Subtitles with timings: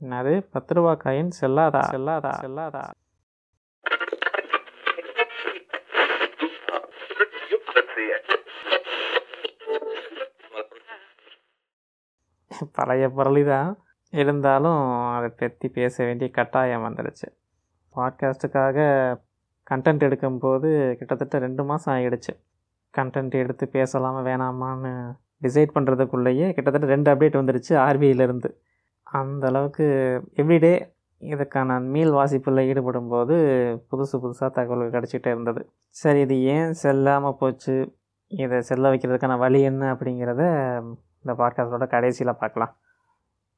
[0.00, 0.32] என்னது?
[0.50, 1.80] பத்து ரூபா காயின் செல்லாதா?
[1.90, 2.32] செல்லாதா?
[2.40, 2.82] செல்லாதா?
[12.74, 13.70] பழைய பொருளி தான்
[14.12, 14.78] இருந்தாலும்
[15.16, 17.28] அதை பற்றி பேச வேண்டிய கட்டாயம் வந்துடுச்சு
[17.94, 18.78] பாட்காஸ்ட்டுக்காக
[19.70, 20.68] கண்டென்ட் எடுக்கும்போது
[20.98, 22.32] கிட்டத்தட்ட ரெண்டு மாதம் ஆகிடுச்சு
[22.94, 24.92] கண்டென்ட் எடுத்து பேசலாமா வேணாமான்னு
[25.42, 28.50] டிசைட் பண்ணுறதுக்குள்ளேயே கிட்டத்தட்ட ரெண்டு அப்டேட் வந்துடுச்சு ஆர்பிஐலேருந்து
[29.08, 29.86] அந்த அளவுக்கு
[30.42, 30.72] எவ்ரிடே
[31.22, 33.36] இதுக்கான மீள் வாசிப்பில் ஈடுபடும்போது
[33.90, 35.60] புதுசு புதுசாக தகவல்கள் கிடச்சிட்டே இருந்தது.
[35.96, 37.76] சரி இது ஏன் செல்லாமல் போச்சு?
[38.32, 40.42] இதை செல்ல வைக்கிறதுக்கான வழி என்ன அப்படிங்கிறத
[41.22, 42.72] இந்த பாட்காஸ்டோட கடைசியில் பார்க்கலாம்.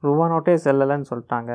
[0.02, 1.53] ரூபா நோட்டே செல்லலைன்னு சொல்லிட்டாங்க.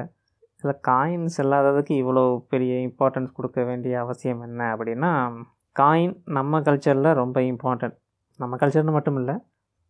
[0.63, 5.12] இதில் காயின் செல்லாததுக்கு இவ்வளோ பெரிய இம்பார்ட்டன்ஸ் கொடுக்க வேண்டிய அவசியம் என்ன அப்படின்னா
[5.75, 7.98] காயின் நம்ம கல்ச்சரில் ரொம்ப இம்பார்ட்டன்ட்
[8.39, 9.35] நம்ம கல்ச்சர்னு மட்டும் இல்லை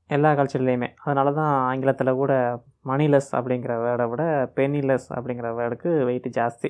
[0.09, 2.33] எல்லா கல்ச்சர்லேயுமே அதனால தான் ஆங்கிலத்தில் கூட
[2.85, 4.23] மணிலெஸ் அப்படிங்கிற வேர்டை விட
[4.57, 6.69] பெனிலெஸ் அப்படிங்கிற வேர்டுக்கு வெயிட் ஜாஸ்தி.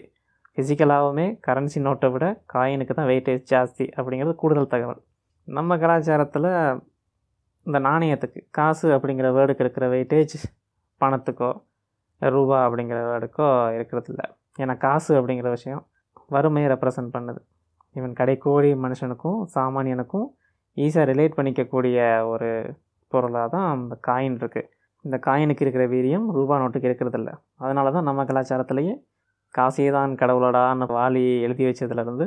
[0.57, 5.01] ஃபிசிக்கலாகவுமே கரன்சி நோட்டை விட காயினுக்கு தான் வெயிட்டேஜ் ஜாஸ்தி அப்படிங்கிறது கூடுதல் தகவல்.
[5.47, 6.51] நம்ம கலாச்சாரத்தில்
[7.65, 10.35] இந்த நாணயத்துக்கு காசு அப்படிங்கிற வேர்டுக்கு இருக்கிற வெயிட்டேஜ்
[11.01, 11.51] பணத்துக்கோ
[12.21, 14.23] ரூபா அப்படிங்கிற வேர்டுக்கோ இருக்கிறதில்ல.
[14.63, 15.83] ஏன்னா காசு அப்படிங்கிற விஷயம்
[16.35, 17.41] வறுமையை ரெப்ரசன்ட் பண்ணுது.
[17.95, 20.27] ஈவன் கடைக்கோடி மனுஷனுக்கும் சாமானியனுக்கும்
[20.77, 21.97] ஈஸியாக ரிலேட் பண்ணிக்கக்கூடிய
[22.31, 22.49] ஒரு
[23.11, 24.69] பொருளாக தான் அந்த காயின் இருக்குது
[25.05, 27.31] இந்த காயினுக்கு இருக்கிற வீரியம் ரூபா நோட்டுக்கு இருக்கிறதில்ல.
[27.63, 28.93] அதனால தான் நம்ம கலாச்சாரத்திலேயே
[29.53, 32.25] காசே தான் கடவுளடான்னு வாலி எழுதி வச்சதுலேருந்து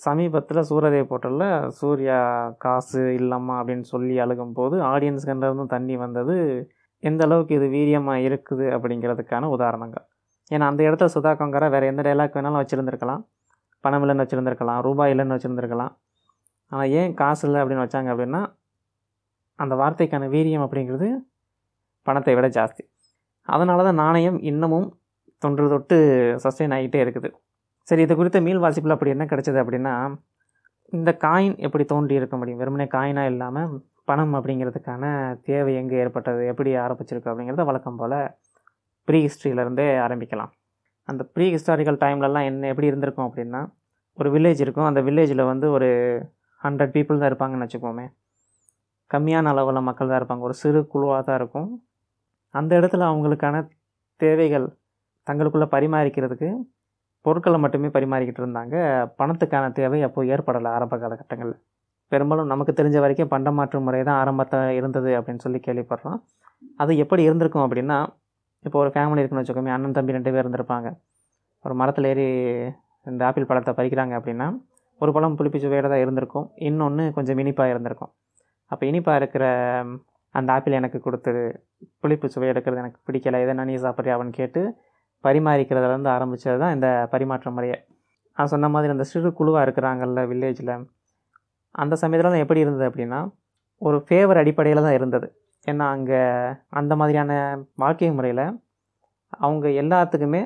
[0.00, 1.46] சமீபத்தில் சூரதே போட்டலில்
[1.78, 2.18] சூர்யா
[2.64, 6.36] காசு இல்லம்மா அப்படின்னு சொல்லி அழுகும்போது ஆடியன்ஸ்கிட்டேருந்து தண்ணி வந்தது
[7.02, 8.66] எந்த அளவுக்கு இது வீரியமாக இருக்குது?
[8.76, 10.04] அப்படிங்கிறதுக்கான உதாரணங்கள்.
[10.50, 13.22] ஏன்னா அந்த இடத்துல சுதா கொங்கரா வேறு எந்த டைலாக் வேணாலும் வச்சுருந்துருக்கலாம்.
[13.84, 15.92] பணம் இல்லைன்னு வச்சுருந்துருக்கலாம் ரூபாய் இல்லைன்னு வச்சுருந்துருக்கலாம்.
[16.72, 18.42] ஆனால் ஏன் காசு இல்லை அப்படின்னு வச்சாங்க அப்படின்னா
[19.58, 21.08] அந்த வார்த்தைக்கான வீரியம் அப்படிங்கிறது
[22.06, 22.82] பணத்தை விட ஜாஸ்தி.
[23.48, 24.88] அதனால தான் நாணயம் இன்னமும்
[25.42, 25.96] தொன்று தொட்டு
[26.44, 27.28] சஸ்டெயின் ஆகிட்டே இருக்குது.
[27.88, 29.94] சரி இது குறித்த மீள் வாசிப்பில் அப்படி என்ன கிடச்சிது அப்படின்னா
[30.96, 32.60] இந்த காயின் எப்படி தோன்றி இருக்க முடியும்?
[32.62, 33.72] வெறுமனே காயினாக இல்லாமல்
[34.08, 35.04] பணம் அப்படிங்கிறதுக்கான
[35.48, 36.42] தேவை எங்கே ஏற்பட்டது?
[36.52, 38.16] எப்படி ஆரம்பிச்சிருக்கு அப்படிங்கிறத வழக்கம் போல்
[39.08, 40.52] ப்ரீ ஹிஸ்ட்ரியிலேருந்தே ஆரம்பிக்கலாம்.
[41.08, 43.60] அந்த ப்ரீ ஹிஸ்டாரிக்கல் டைம்லலாம் என்ன எப்படி இருந்திருக்கும் அப்படின்னா
[44.18, 44.88] ஒரு வில்லேஜ் இருக்கும்.
[44.90, 45.88] அந்த வில்லேஜில் வந்து ஒரு
[46.64, 48.06] ஹண்ட்ரட் பீப்புள் தான் இருப்பாங்கன்னு வச்சுக்கோமே.
[49.10, 50.44] கம்மியான அளவில் மக்கள் தான் இருப்பாங்க.
[50.48, 51.70] ஒரு சிறு குழுவாக தான் இருக்கும்.
[52.58, 53.56] அந்த இடத்துல அவங்களுக்கான
[54.20, 54.66] தேவைகள்
[55.26, 56.48] தங்களுக்குள்ளே பரிமாறிக்கிறதுக்கு
[57.24, 58.76] பொருட்களை மட்டுமே பரிமாறிக்கிட்டு இருந்தாங்க.
[59.20, 61.58] பணத்துக்கான தேவை அப்போது ஏற்படலை ஆரம்ப காலகட்டங்களில்.
[62.12, 66.18] பெரும்பாலும் நமக்கு தெரிஞ்ச வரைக்கும் பண்டமாற்று முறை தான் ஆரம்பத்தை இருந்தது அப்படின்னு சொல்லி கேள்விப்படுறோம்.
[66.82, 67.98] அது எப்படி இருந்திருக்கும் அப்படின்னா
[68.66, 70.88] இப்போ ஒரு ஃபேமிலி இருக்குன்னு வச்சுக்கோமே அண்ணன் தம்பி ரெண்டு பேர் இருந்திருப்பாங்க.
[71.64, 72.26] ஒரு மரத்தில் ஏறி
[73.06, 74.46] இந்த ஆப்பிள் பழத்தை பறிக்கிறாங்க அப்படின்னா
[75.00, 76.46] ஒரு பழம் புளிப்பு சுவையோட தான் இருந்திருக்கும்.
[76.68, 78.12] இன்னொன்று கொஞ்சம் இனிப்பாக இருந்திருக்கும்.
[78.72, 79.44] அப்போ இனிப்பாக இருக்கிற
[80.34, 81.42] அந்த ஆப்பிள் எனக்கு கொடுத்துரு
[82.02, 83.40] புளிப்பு சுவை எடுக்கிறது எனக்கு பிடிக்கல.
[83.44, 84.60] எதை நீ சாப்பிட்றியான்னு கேட்டு
[85.24, 87.78] பரிமாறிக்கிறதுலேருந்து ஆரம்பித்தது தான் இந்த பரிமாற்ற முறையை.
[88.36, 90.74] நான் சொன்ன மாதிரி அந்த சிறு குழுவாக இருக்கிறாங்கல்ல வில்லேஜில்
[91.70, 93.18] அந்த சமயத்தில் எப்படி இருந்தது அப்படின்னா
[93.78, 95.26] ஒரு ஃபேவர் அடிப்படையில் தான் இருந்தது.
[95.66, 96.20] ஏன்னா அங்கே
[96.68, 97.32] அந்த மாதிரியான
[97.74, 98.46] வாழ்க்கை முறையில்
[99.44, 100.40] அவங்க எல்லாத்துக்குமே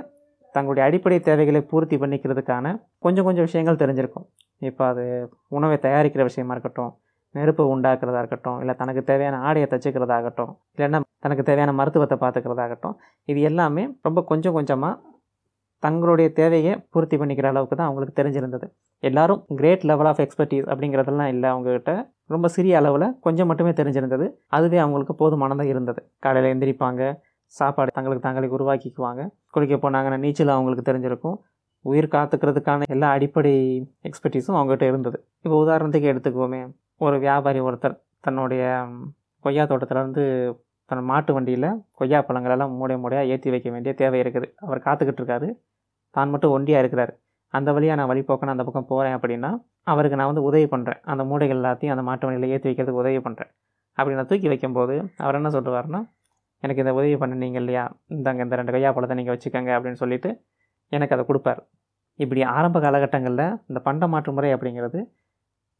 [0.54, 2.66] தங்களுடைய அடிப்படை தேவைகளை பூர்த்தி பண்ணிக்கிறதுக்கான
[2.98, 4.26] கொஞ்சம் கொஞ்சம் விஷயங்கள் தெரிஞ்சிருக்கும்.
[4.58, 5.04] இப்போ அது
[5.48, 6.92] உணவை தயாரிக்கிற விஷயமா இருக்கட்டும்
[7.34, 13.84] நெருப்பு உண்டாக்குறதா இருக்கட்டும் இல்லை தனக்கு தேவையான ஆடையை தச்சுக்கிறதாகட்டும் இல்லைன்னா தனக்கு தேவையான மருத்துவத்தை பார்த்துக்கிறதாகட்டும் இது எல்லாமே
[14.02, 15.12] ரொம்ப கொஞ்சம் கொஞ்சமாக
[15.82, 18.66] தங்களுடைய தேவையை பூர்த்தி பண்ணிக்கிற அளவுக்கு தான் அவங்களுக்கு தெரிஞ்சிருந்தது.
[19.02, 21.92] எல்லாரும் கிரேட் லெவல் ஆஃப் எக்ஸ்பர்டீஸ் அப்படிங்கிறதெல்லாம் இல்லை அவங்கக்கிட்ட
[22.34, 24.26] ரொம்ப சிறிய அளவில் கொஞ்சம் மட்டுமே தெரிஞ்சிருந்தது.
[24.56, 26.00] அதுவே அவங்களுக்கு போதுமானதாக இருந்தது.
[26.24, 27.02] காலையில் எந்திரிப்பாங்க
[27.54, 29.22] சாப்பாடு தங்களுக்கு தாங்களே உருவாக்கிக்குவாங்க.
[29.54, 31.36] குளிக்க போனாங்கன்னா நீச்சல் அவங்களுக்கு தெரிஞ்சிருக்கும்.
[31.84, 33.52] உயிர் காத்துக்கிறதுக்கான எல்லா அடிப்படை
[34.08, 35.18] எக்ஸ்பர்டீஸும் அவங்ககிட்ட இருந்தது.
[35.44, 36.60] இப்போ உதாரணத்துக்கு எடுத்துக்குவோமே.
[37.00, 37.96] ஒரு வியாபாரி ஒருத்தர்
[38.26, 38.64] தன்னுடைய
[39.44, 40.22] கொய்யா தோட்டத்திலேருந்து
[40.90, 41.68] தன் மாட்டு வண்டியில்
[41.98, 44.46] கொய்யா பழங்களெல்லாம் மூடை மூடையாக ஏற்றி வைக்க வேண்டிய தேவை இருக்குது.
[44.64, 45.48] அவர் காத்துக்கிட்டு இருக்காரு.
[46.14, 47.12] தான் மட்டும் ஒண்டியாக இருக்கிறார்.
[47.54, 49.50] அந்த வழியாக நான் வழிபோக்கணும் அந்த பக்கம் போகிறேன் அப்படின்னா
[49.92, 53.50] அவருக்கு நான் வந்து உதவி பண்ணுறேன் அந்த மூடைகள் எல்லாத்தையும் அந்த மாட்டு வண்டியில் ஏற்றி வைக்கிறதுக்கு உதவி பண்ணுறேன்
[53.98, 54.94] அப்படி நான் தூக்கி வைக்கும்போது
[55.24, 56.00] அவர் என்ன சொல்லுவார்னா
[56.62, 57.84] எனக்கு இந்த உதவி பண்ணினீங்க இல்லையா?
[58.14, 60.30] இந்தாங்க இந்த ரெண்டு கொய்யா பழத்தை நீங்கள் வச்சுக்கோங்க அப்படின்னு சொல்லிட்டு
[60.92, 61.60] எனக்கு அதை கொடுப்பார்.
[62.18, 65.00] இப்படி ஆரம்ப காலகட்டங்களில் இந்த பண்ட மாற்று முறை அப்படிங்கிறது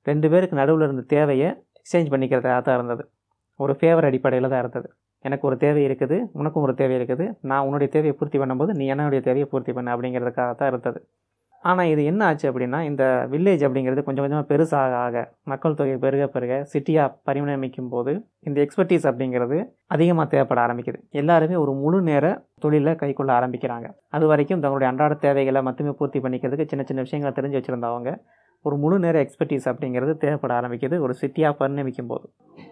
[0.07, 1.49] ரெண்டு பேருக்கு நடுவில் இருந்த தேவையை
[1.81, 3.05] எக்ஸ்சேஞ்ச் பண்ணிக்கிறதாக தான் இருந்தது.
[3.61, 4.89] ஒரு ஃபேவர் அடிப்படையில் தான் இருந்தது.
[5.25, 7.27] எனக்கு ஒரு தேவை இருக்குது உனக்கும் ஒரு தேவை இருக்குது.
[7.51, 11.01] நான் உன்னுடைய தேவையை பூர்த்தி பண்ணும்போது நீ என்னுடைய தேவையை பூர்த்தி பண்ண அப்படிங்கிறதுக்காக தான் இருந்தது.
[11.65, 16.25] ஆனால் இது என்ன ஆச்சு அப்படின்னா இந்த வில்லேஜ் அப்படிங்கிறது கொஞ்சம் கொஞ்சமாக பெருசாக ஆக மக்கள் தொகை பெருக
[16.35, 18.13] பெருக சிட்டியாக பரிணமிக்கும் போது
[18.49, 19.59] இந்த எக்ஸ்பர்டீஸ் அப்படிங்கிறது
[19.95, 20.99] அதிகமாக தேவைப்பட ஆரம்பிக்குது.
[21.21, 22.25] எல்லாருமே ஒரு முழு நேர
[22.65, 23.89] தொழிலை கைக்கொள்ள ஆரம்பிக்கிறாங்க.
[24.17, 28.13] அது வரைக்கும் தங்களுடைய அன்றாட தேவைகளை மட்டுமே பூர்த்தி பண்ணிக்கிறதுக்கு சின்ன சின்ன விஷயங்களை தெரிஞ்சு வச்சுருந்தவங்க
[28.67, 30.97] ஒரு முழு நேர எக்ஸ்பர்டீஸ் அப்படிங்கிறது தேவைப்பட ஆரம்பிக்குது.
[31.05, 32.27] ஒரு சிட்டியாக பரிணமிக்கும் போது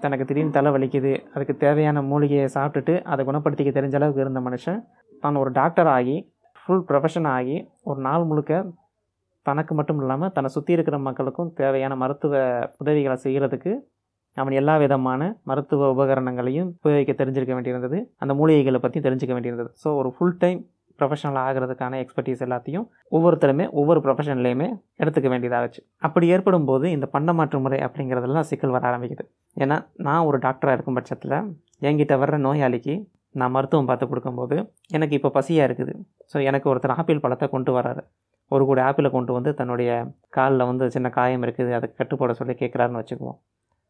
[0.05, 4.81] தனக்கு திடீர்னு தலை வலிக்குது அதுக்கு தேவையான மூலிகையை சாப்பிட்டுட்டு அதை குணப்படுத்திக்க தெரிஞ்ச அளவுக்கு இருந்த மனுஷன்
[5.25, 6.17] தான் ஒரு டாக்டர் ஆகி
[6.61, 7.57] ஃபுல் ப்ரொஃபஷன் ஆகி
[7.91, 8.63] ஒரு நாள் முழுக்க
[9.47, 12.35] தனக்கு மட்டும் இல்லாமல் தன்னை சுற்றி இருக்கிற மக்களுக்கும் தேவையான மருத்துவ
[12.83, 13.73] உதவிகளை செய்கிறதுக்கு
[14.37, 17.99] அவன் எல்லா விதமான மருத்துவ உபகரணங்களையும் உபயோகிக்க தெரிஞ்சிருக்க வேண்டியிருந்தது.
[18.23, 19.71] அந்த மூலிகைகளை பற்றி தெரிஞ்சுக்க வேண்டியிருந்தது.
[19.83, 20.61] ஸோ ஒரு ஃபுல் டைம்
[21.03, 24.69] ப்ரொஃபஷனல் ஆகிறதுக்கான எக்ஸ்பர்டீஸ் எல்லாத்தையும் ஒவ்வொருத்தருமே ஒவ்வொரு ப்ரொஃபஷன்லேயுமே
[25.03, 29.25] எடுத்துக்க வேண்டியதாகச்சு அப்படி ஏற்படும் போது இந்த பண்டமாற்று முறை அப்படிங்கிறதுலாம் சிக்கல் வர ஆரம்பிக்குது.
[29.57, 31.37] ஏன்னா நான் ஒரு டாக்டராக இருக்கும் பட்சத்தில்
[31.89, 32.97] என்கிட்ட வர்ற நோயாளிக்கு
[33.41, 34.57] நான் மருத்துவம் பார்த்து கொடுக்கும்போது
[34.97, 35.93] எனக்கு இப்போ பசியாக இருக்குது.
[36.33, 38.03] ஸோ எனக்கு ஒருத்தர் ஆப்பிள் பழத்தை கொண்டு வராரு
[38.51, 39.91] ஒரு கூட ஆப்பிளை கொண்டு வந்து தன்னுடைய
[40.37, 43.39] காலில் வந்து சின்ன காயம் இருக்குது அதை கட்டு சொல்லி கேட்குறாருன்னு வச்சுக்குவோம்.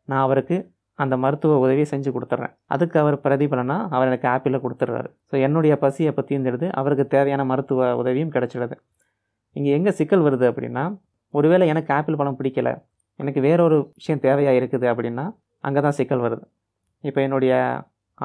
[0.09, 0.57] நான் அவருக்கு
[0.99, 2.53] அந்த மருத்துவ உதவியை செஞ்சு கொடுத்துட்றேன்.
[2.75, 5.09] அதுக்கு அவர் பிரதிபலனாக அவர் எனக்கு ஆப்பிளில் கொடுத்துட்றாரு.
[5.31, 8.77] ஸோ என்னுடைய பசியை அப்போ தீர்ந்துடுது அவருக்கு தேவையான மருத்துவ உதவியும் கிடச்சிடுது.
[9.59, 10.85] இங்கே எங்கே சிக்கல் வருது அப்படின்னா
[11.35, 12.71] ஒருவேளை எனக்கு ஆப்பிள் பழம் பிடிக்கல
[13.21, 15.25] எனக்கு வேறொரு விஷயம் தேவையாக இருக்குது அப்படின்னா
[15.67, 16.45] அங்கே தான் சிக்கல் வருது.
[17.09, 17.53] இப்போ என்னுடைய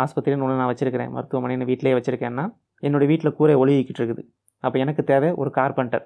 [0.04, 2.46] ஆஸ்பத்திரின்னு ஒன்று நான் வச்சுருக்கிறேன் மருத்துவமனைன்னு வீட்டிலே வச்சுருக்கேன்னா
[2.84, 4.24] என்னுடைய வீட்டில் கூரை ஒழுகிக்கிட்டு இருக்குது.
[4.66, 6.06] அப்போ எனக்கு தேவை ஒரு கார்பெண்டர்.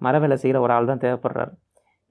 [0.00, 1.52] மர வேலை செய்கிற ஒரு ஆள் தான் தேவைப்படுறாரு.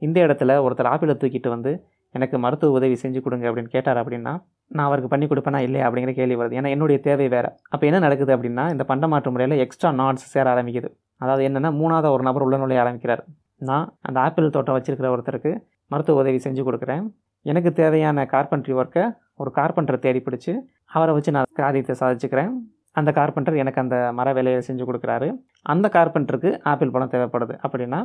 [0.06, 1.72] இந்த இடத்துல ஒருத்தர் ஆப்பிளை தூக்கிட்டு வந்து
[2.18, 4.34] எனக்கு மருத்துவ உதவி செஞ்சு கொடுங்க அப்படின்னு கேட்டார் அப்படின்னா
[4.76, 6.58] நான் அவருக்கு பண்ணி கொடுப்பேனா இல்லையா அப்படிங்கிற கேள்வி வருது.
[6.60, 7.50] ஏன்னா என்னுடைய தேவை வேறு.
[7.74, 10.90] அப்போ என்ன நடக்குது அப்படின்னா இந்த பண்டமாற்று முறையில் எக்ஸ்ட்ரா நாட்ஸ் சேர ஆரம்பிக்குது.
[11.24, 13.24] அதாவது என்னென்னா மூணாவது ஒரு நபர் உள்ள நுழைய ஆரம்பிக்கிறார்.
[13.70, 15.52] நான் அந்த ஆப்பிள் தோட்டம் வச்சுருக்கிற ஒருத்தருக்கு
[15.92, 17.04] மருத்துவ உதவி செஞ்சு கொடுக்குறேன்.
[17.52, 19.04] எனக்கு தேவையான கார்பென்ட்ரி ஒர்க்கை
[19.42, 20.54] ஒரு கார்பெண்டரை தேடி பிடிச்சி
[20.96, 22.52] அவரை வச்சு நான் காரியத்தை சாதிச்சுக்கிறேன்.
[23.00, 25.28] அந்த கார்பெண்டர் எனக்கு அந்த மர வேலையை செஞ்சு கொடுக்குறாரு.
[25.74, 28.00] அந்த கார்பெண்டருக்கு ஆப்பிள் பழம் தேவைப்படுது அப்படின்னா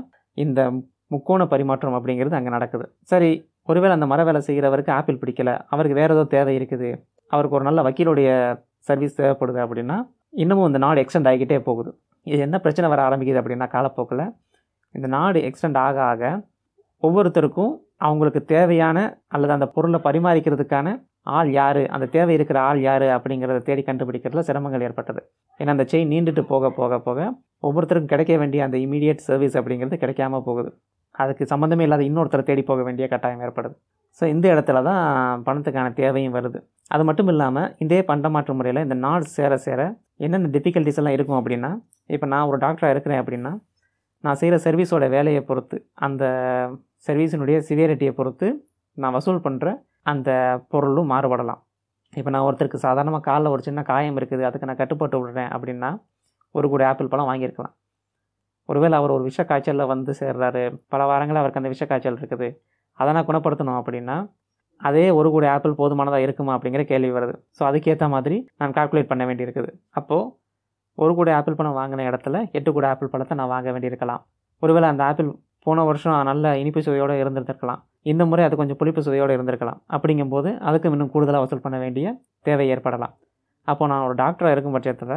[0.44, 0.60] இந்த
[1.12, 2.84] முக்கோண பரிமாற்றம் அப்படிங்கிறது அங்கே நடக்குது.
[3.12, 3.31] சரி
[3.70, 6.90] ஒருவேளை அந்த மர வேலை செய்கிறவருக்கு ஆப்பிள் பிடிக்கல அவருக்கு வேறு ஏதோ தேவை இருக்குது
[7.34, 8.28] அவருக்கு ஒரு நல்ல வக்கீலுடைய
[8.88, 9.96] சர்வீஸ் தேவைப்படுது அப்படின்னா
[10.43, 11.90] இன்னமும் இந்த நாடு எக்ஸ்டெண்ட் ஆகிக்கிட்டே போகுது.
[12.26, 14.25] இது என்ன பிரச்சனை வர ஆரம்பிக்குது அப்படின்னா காலப்போக்கில்
[14.94, 16.22] இந்த நாடு எக்ஸ்டெண்ட் ஆக ஆக
[17.02, 17.72] ஒவ்வொருத்தருக்கும்
[18.06, 18.99] அவங்களுக்கு தேவையான
[19.34, 20.88] அல்லது அந்த பொருளை பரிமாறிக்கிறதுக்கான
[21.38, 25.20] ஆள் யார் அந்த தேவை இருக்கிற ஆள் யார் அப்படிங்கிறத தேடி கண்டுபிடிக்கிறதுல சிரமங்கள் ஏற்பட்டது.
[25.60, 27.19] ஏன்னா அந்த செயின் நீண்டுட்டு போக போக போக
[27.66, 30.70] ஒவ்வொருத்தருக்கும் கிடைக்க வேண்டிய அந்த இமீடியட் சர்வீஸ் அப்படிங்கிறது கிடைக்காம போகுது.
[31.23, 33.76] அதுக்கு சம்மந்தமே இல்லாத இன்னொருத்தரை தேடி போக வேண்டிய கட்டாயம் ஏற்படுது.
[34.19, 35.03] ஸோ இந்த இடத்துல தான்
[35.47, 36.59] பணத்துக்கான தேவையும் வருது.
[36.94, 39.81] அது மட்டும் இல்லாமல் இதே பண்டமாற்று முறையில் இந்த நாள் சேர சேர
[40.26, 41.70] என்னென்ன டிஃபிகல்ட்டிஸ் எல்லாம் இருக்கும் அப்படின்னா
[42.15, 43.53] இப்போ நான் ஒரு டாக்டராக இருக்கிறேன் அப்படின்னா
[44.25, 45.76] நான் செய்கிற சர்வீஸோட வேலையை பொறுத்து
[46.06, 46.25] அந்த
[47.06, 48.47] சர்வீஸினுடைய சிவியரிட்டியை பொறுத்து
[49.03, 49.69] நான் வசூல் பண்ணுற
[50.12, 50.31] அந்த
[50.73, 51.61] பொருளும் மாறுபடலாம்.
[52.12, 55.91] இப்போ நான் ஒருத்தருக்கு சாதாரணமாக காலில் ஒரு சின்ன காயம் இருக்குது அதுக்கு நான் கட்டுப்பட்டு விடுறேன் அப்படின்னா
[56.55, 57.75] ஒரு கூட ஆப்பிள் பழம் வாங்கியிருக்கலாம்.
[58.69, 60.62] ஒருவேளை அவர் ஒரு விஷ காய்ச்சலில் வந்து சேர்றாரு.
[60.93, 62.49] பல வாரங்கள் அவருக்கு அந்த விஷ காய்ச்சல் இருக்குது.
[62.99, 64.17] அதை நான் குணப்படுத்தணும் அப்படின்னா
[64.81, 67.35] அதே ஒரு கூட ஆப்பிள் போதுமானதாக இருக்குமா அப்படிங்கிற கேள்வி வருது.
[67.56, 69.70] ஸோ அதுக்கேற்ற மாதிரி நான் கால்குலேட் பண்ண வேண்டியிருக்குது.
[69.99, 70.29] அப்போது
[70.99, 74.23] ஒரு கூட ஆப்பிள் பழம் வாங்கின இடத்துல எட்டு கூட ஆப்பிள் பழத்தை நான் வாங்க வேண்டியிருக்கலாம்.
[74.62, 75.29] ஒருவேளை அந்த ஆப்பிள்
[75.67, 77.81] போன வருஷம் நல்ல இனிப்பு சுவையோடு இருந்திருந்திருக்கலாம்.
[78.11, 79.81] இந்த முறை அது கொஞ்சம் புளிப்பு சுவையோடு இருந்திருக்கலாம்.
[79.94, 82.06] அப்படிங்கும்போது அதுக்கும் இன்னும் கூடுதலாக வசூல் பண்ண வேண்டிய
[82.49, 83.15] தேவை ஏற்படலாம்.
[83.69, 85.17] அப்போது நான் ஒரு டாக்டராக இருக்கும் பட்சத்தில்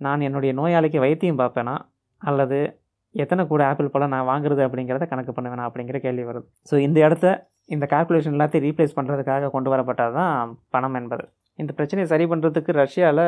[0.00, 1.76] நான் என்னுடைய நோயாளிக்கு வைத்தியம் பார்ப்பேனா?
[2.22, 2.58] அல்லது
[3.14, 6.46] எத்தனை கூட ஆப்பிள் பழம் நான் வாங்குறது அப்படிங்கிறத கணக்கு பண்ணுவேனா அப்படிங்கிற கேள்வி வருது.
[6.70, 7.26] ஸோ இந்த இடத்த
[7.74, 11.24] இந்த கால்குலேஷன் எல்லாத்தையும் ரீப்ளேஸ் பண்ணுறதுக்காக கொண்டு வரப்பட்டது தான் பணம் என்பது.
[11.58, 13.24] இந்த பிரச்சனையை சரி பண்ணுறதுக்கு ரஷ்யாவில்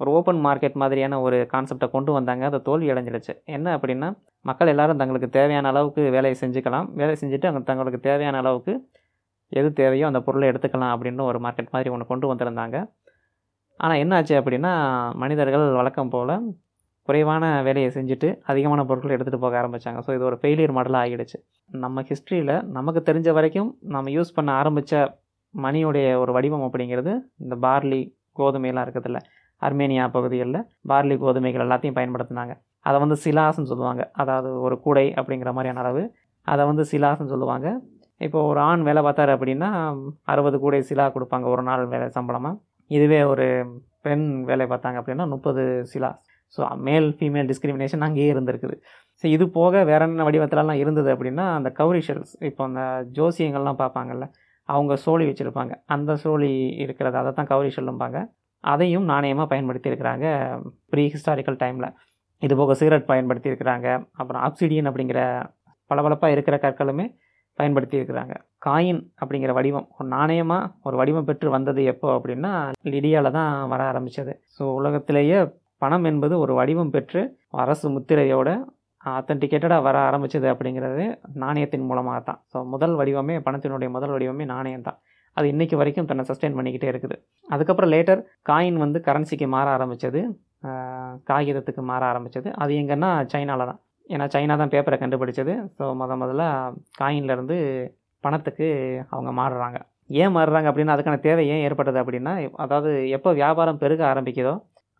[0.00, 2.44] ஒரு ஓப்பன் மார்க்கெட் மாதிரியான ஒரு கான்செப்டை கொண்டு வந்தாங்க.
[2.50, 3.32] அது தோல்வி அடைஞ்சிடுச்சு.
[3.56, 4.08] என்ன அப்படின்னா
[4.44, 6.86] மக்கள் எல்லாரும் தங்களுக்கு தேவையான அளவுக்கு வேலையை செஞ்சுக்கலாம்.
[7.00, 8.74] வேலை செஞ்சுட்டு அவங்க தங்களுக்கு தேவையான அளவுக்கு
[9.58, 12.78] எது தேவையோ அந்த பொருளை எடுத்துக்கலாம் அப்படின்னு ஒரு மார்க்கெட் மாதிரி ஒன்று கொண்டு வந்திருந்தாங்க.
[13.80, 14.72] ஆனால் என்ன ஆச்சு அப்படின்னா
[15.22, 16.34] மனிதர்கள் வழக்கம் போல்
[17.08, 21.38] குறைவான வேலையை செஞ்சுட்டு அதிகமான பொருட்களை எடுத்துகிட்டு போக ஆரம்பித்தாங்க ஸோ இது ஒரு ஃபெயிலியர் மாடலாக ஆகிடுச்சு.
[21.70, 25.02] நம்ம ஹிஸ்ட்ரியில் நமக்கு தெரிஞ்ச வரைக்கும் நம்ம யூஸ் பண்ண ஆரம்பித்த
[25.54, 27.12] மணியுடைய ஒரு வடிவம் அப்படிங்கிறது
[27.44, 28.00] இந்த பார்லி
[28.40, 29.20] கோதுமையெல்லாம் இருக்கிறதுல
[29.62, 30.60] அர்மேனியா பகுதிகளில்
[30.90, 32.52] பார்லி கோதுமைகள் எல்லாத்தையும் பயன்படுத்தினாங்க.
[32.86, 34.02] அதை வந்து சிலாஸ்ன்னு சொல்லுவாங்க.
[34.22, 36.02] அதாவது ஒரு கூடை அப்படிங்கிற மாதிரியான அளவு.
[36.46, 37.68] அதை வந்து சிலாஸ்ன்னு சொல்லுவாங்க.
[38.20, 39.70] இப்போ ஒரு ஆண் வேலை பார்த்தாரு அப்படின்னா
[40.32, 42.56] அறுபது கூடை சிலா கொடுப்பாங்க ஒரு நாள் வேலை சம்பளமாக
[42.90, 43.46] இதுவே ஒரு
[44.06, 45.62] பெண் வேலை பார்த்தாங்க அப்படின்னா முப்பது
[45.92, 46.20] சிலாஸ்.
[46.56, 48.76] ஸோ மேல் ஃபீமேல் டிஸ்கிரிமினேஷன் அங்கேயே இருந்திருக்குது.
[49.20, 52.82] ஸோ இது போக வேற என்ன வடிவத்திலலாம் இருந்தது அப்படின்னா அந்த கௌரிஷல்ஸ் இப்போ அந்த
[53.18, 54.26] ஜோசியங்கள்லாம் பார்ப்பாங்கல்ல
[54.68, 55.72] அவங்க சோழி வச்சுருப்பாங்க.
[55.94, 56.50] அந்த சோழி
[56.84, 58.18] இருக்கிறது அதை தான் கௌரிஷல்லும்பாங்க
[58.64, 60.26] அதையும் நாணயமாக பயன்படுத்தியிருக்கிறாங்க
[60.92, 61.90] ப்ரீ ஹிஸ்டாரிக்கல் டைமில்
[62.42, 63.88] இது போக சிகரெட் பயன்படுத்தியிருக்கிறாங்க.
[64.20, 65.20] அப்புறம் ஆப்சிடியன் அப்படிங்கிற
[65.90, 67.06] பளபளப்பாக இருக்கிற கற்களுமே
[67.58, 68.34] பயன்படுத்தியிருக்கிறாங்க.
[68.66, 72.52] காயின் அப்படிங்கிற வடிவம் ஒரு நாணயமாக ஒரு வடிவம் பெற்று வந்தது எப்போ அப்படின்னா
[72.94, 75.38] லிடியாவில் தான் வர ஆரம்பித்தது ஸோ உலகத்திலேயே
[75.82, 77.20] பணம் என்பது ஒரு வடிவம் பெற்று
[77.62, 78.48] அரசு முத்திரையோட
[79.04, 81.04] ஆத்தன்டிகேட்டடாக வர ஆரம்பிச்சது அப்படிங்கிறது
[81.42, 82.40] நாணயத்தின் மூலமாக தான்.
[82.52, 84.98] ஸோ முதல் வடிவமே பணத்தினுடைய முதல் வடிவமே நாணயம் தான்.
[85.36, 87.16] அது இன்றைக்கி வரைக்கும் தன்னை சஸ்டெயின் பண்ணிக்கிட்டே இருக்குது.
[87.54, 90.22] அதுக்கப்புறம் லேட்டர் காயின் வந்து கரன்சிக்கு மாற ஆரம்பித்தது
[91.30, 93.80] காகிதத்துக்கு மாற ஆரம்பித்தது அது எங்கன்னா சைனாவில் தான்.
[94.14, 95.54] ஏன்னா சைனா தான் பேப்பரை கண்டுபிடிச்சது.
[95.76, 96.44] ஸோ முத முதல்ல
[97.00, 97.58] காயின்லேருந்து
[98.24, 98.66] பணத்துக்கு
[99.14, 99.78] அவங்க மாறுறாங்க.
[100.22, 102.32] ஏன் மாறுறாங்க அப்படின்னா அதுக்கான தேவை ஏன் ஏற்பட்டது அப்படின்னா
[102.64, 104.54] அதாவது எப்போ வியாபாரம் பெருக ஆரம்பிக்குதோ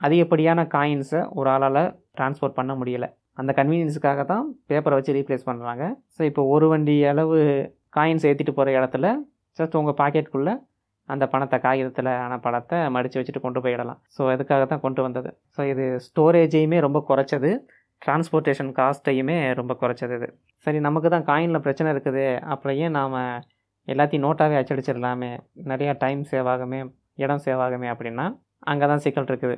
[0.06, 1.82] அதிகப்படியான காயின்ஸை ஒரு ஆளால்
[2.18, 3.08] ட்ரான்ஸ்போர்ட் பண்ண முடியலை.
[3.40, 7.36] அந்த கன்வீனியன்ஸுக்காக தான் பேப்பரை வச்சு ரீப்ளேஸ் பண்ணுறாங்க ஸோ இப்போ ஒரு வண்டி அளவு
[7.96, 9.06] காயின்ஸ் ஏற்றிட்டு போகிற இடத்துல
[9.58, 10.54] ஜஸ்ட் உங்கள் பாக்கெட்டுக்குள்ளே
[11.08, 14.00] அந்த பணத்தை காகிதத்தில் ஆன பணத்தை மடித்து வச்சுட்டு கொண்டு போயிடலாம்.
[14.14, 15.30] ஸோ அதுக்காக தான் கொண்டு வந்தது.
[15.56, 17.50] ஸோ இது ஸ்டோரேஜையுமே ரொம்ப குறைச்சது.
[18.02, 20.28] டிரான்ஸ்போர்ட்டேஷன் காஸ்ட்டையுமே ரொம்ப குறைச்சது இது.
[20.66, 22.26] சரி நமக்கு தான் காயினில் பிரச்சனை இருக்குது.
[22.52, 23.16] அப்புறம் ஏன் நாம்
[23.92, 25.32] எல்லாத்தையும் நோட்டாகவே அச்சடிச்சிடலாமே?
[25.72, 26.80] நிறையா டைம் சேவ் ஆகுமே
[27.24, 28.26] இடம் சேவ் ஆகுமே அப்படின்னா
[28.72, 29.56] அங்கே தான் சிக்கல் இருக்குது.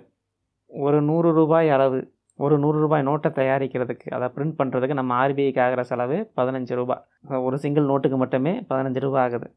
[0.87, 2.01] ஒரு நூறு ரூபாய் அளவு
[2.45, 7.57] ஒரு நூறு ரூபாய் நோட்டை தயாரிக்கிறதுக்கு அதை பிரிண்ட் பண்ணுறதுக்கு நம்ம ஆர்பிஐக்கு ஆகிற செலவு பதினஞ்சு ரூபாய் ஒரு
[7.65, 9.49] சிங்கிள் நோட்டுக்கு மட்டுமே பதினஞ்சு ரூபாய் ஆகுது.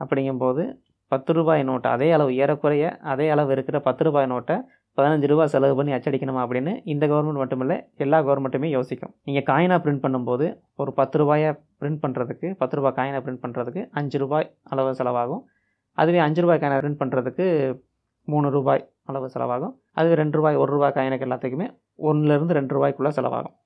[0.00, 0.64] அப்படிங்கும்போது
[1.12, 4.56] பத்து ரூபாய் நோட்டு அதே அளவு ஏறக்குறைய அதே அளவு இருக்கிற பத்து ரூபாய் நோட்டை
[4.98, 9.12] பதினஞ்சு ரூபா செலவு பண்ணி அச்சடிக்கணுமா அப்படின்னு இந்த கவர்மெண்ட் மட்டுமில்லை எல்லா கவர்மெண்ட்டுமே யோசிக்கும்.
[9.28, 10.46] நீங்கள் காயினாக பிரிண்ட் பண்ணும்போது
[10.82, 15.42] ஒரு பத்து ரூபாயை பிரிண்ட் பண்ணுறதுக்கு பத்து ரூபாய் காயினை பிரிண்ட் பண்ணுறதுக்கு அஞ்சு ரூபாய் அளவு செலவாகும்.
[15.98, 17.46] அதுவே அஞ்சு ரூபாய் காயினை பிரிண்ட் பண்ணுறதுக்கு
[18.28, 19.74] மூணு ரூபாய் அளவு செலவாகும்.
[20.00, 21.66] அது ரெண்டு ரூபாய் ஒரு ரூபாய் காயினுக்கு எல்லாத்துக்குமே
[22.08, 23.56] ஒன்றுலேருந்து ரெண்டு ரூபாய்க்குள்ளே செலவாகும்.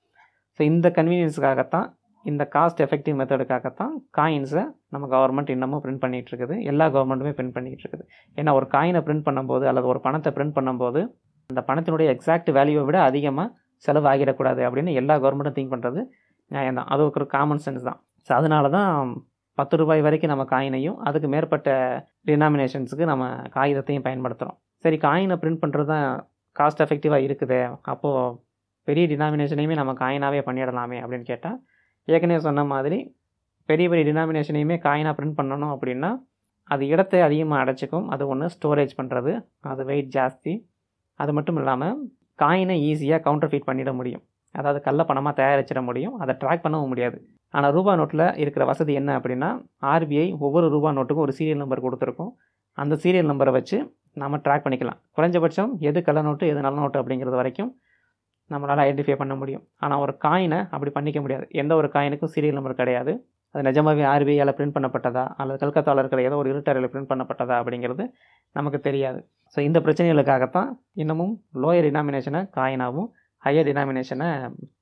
[0.57, 1.89] ஸோ இந்த கன்வீனியன்ஸுக்காகத்தான்
[2.25, 6.55] இந்த காஸ்ட் எஃபெக்டிவ் மெத்தடுக்காகத்தான் காயின்ஸை நம்ம கவர்மெண்ட் இன்னமும் பிரிண்ட் பண்ணிகிட்டு இருக்குது.
[6.71, 8.05] எல்லா கவர்மெண்ட்டுமே பிரிண்ட் பண்ணிகிட்டு இருக்குது.
[8.39, 11.03] ஏன்னா ஒரு காயினை பிரிண்ட் பண்ணும்போது அல்லது ஒரு பணத்தை பிரிண்ட் பண்ணும்போது
[11.51, 13.49] அந்த பணத்தினுடைய எக்ஸாக்ட் வேல்யூவை விட அதிகமாக
[13.85, 16.01] செலவு ஆகிடக்கூடாது அப்படின்னு எல்லா கவர்மெண்ட்டும் திங்க் பண்ணுறது
[16.51, 17.99] நியாயம் தான் அது ஒரு காமன் சென்ஸ் தான்.
[18.29, 18.91] ஸோ அதனால தான்
[19.59, 21.71] பத்து ரூபாய் வரைக்கும் நம்ம காயினையும் அதுக்கு மேற்பட்ட
[22.29, 23.25] டினாமினேஷன்ஸுக்கு நம்ம
[23.57, 26.07] காகிதத்தையும் பயன்படுத்துகிறோம் சரி காயினை பிரிண்ட் பண்ணுறது தான்
[26.57, 27.59] காஸ்ட் எஃபெக்டிவாக இருக்குது.
[27.93, 28.37] அப்போது
[28.89, 31.59] பெரிய டினாமினேஷனையுமே நம்ம காயினாகவே பண்ணிடலாமே அப்படின்னு கேட்டால்
[32.09, 32.99] ஏற்கனவே சொன்ன மாதிரி
[33.69, 36.11] பெரிய பெரிய டினாமினேஷனையுமே காயினாக பிரிண்ட் பண்ணணும் அப்படின்னா
[36.75, 38.07] அது இடத்தை அதிகமாக அடைச்சிக்கும்.
[38.15, 39.33] அது ஒன்று ஸ்டோரேஜ் பண்ணுறது
[39.73, 40.53] அது வெயிட் ஜாஸ்தி.
[41.21, 41.97] அது மட்டும் இல்லாமல்
[42.43, 44.23] காயினை ஈஸியாக கவுண்டர் ஃபீட் பண்ணிட முடியும்.
[44.55, 46.15] அதாவது கள்ள பணமாக தயாரிச்சிட முடியும்.
[46.23, 47.19] அதை ட்ராக் பண்ணவும் முடியாது.
[47.55, 49.51] ஆனால் ரூபா நோட்டில் இருக்கிற வசதி என்ன அப்படின்னா
[49.93, 52.33] ஆர்பிஐ ஒவ்வொரு ரூபா நோட்டுக்கும் ஒரு சீரியல் நம்பர் கொடுத்துருக்கும்.
[52.79, 53.77] அந்த சீரியல் நம்பரை வச்சு
[54.17, 54.99] நம்ம ட்ராக் பண்ணிக்கலாம்.
[55.17, 57.71] குறைஞ்சபட்சம் எது கள்ள நோட்டு எது நல்ல நோட்டு அப்படிங்கிறது வரைக்கும்
[58.51, 59.65] நம்மளால் ஐடென்டிஃபை பண்ண முடியும்.
[59.85, 61.45] ஆனால் ஒரு காயினை அப்படி பண்ணிக்க முடியாது.
[61.63, 63.13] எந்த ஒரு காயினுக்கும் சீரியல் நம்பர் கிடையாது.
[63.55, 65.25] அது நிஜமாகவே ஆர்பிஐயால் பிரிண்ட் பண்ணப்பட்டதா?
[65.41, 67.57] அல்லது கல்கத்தாவில் இருக்கிற ஏதோ ஒரு இருட்டறையில் பிரிண்ட் பண்ணப்பட்டதா?
[67.63, 68.05] அப்படிங்கிறது
[68.57, 69.21] நமக்கு தெரியாது.
[69.55, 70.71] ஸோ இந்த பிரச்சனைகளுக்காகத்தான்
[71.03, 73.09] இன்னமும் லோயர் டினாமினேஷனை காயினாகவும்
[73.43, 74.29] ஹையர் டினாமினேஷனை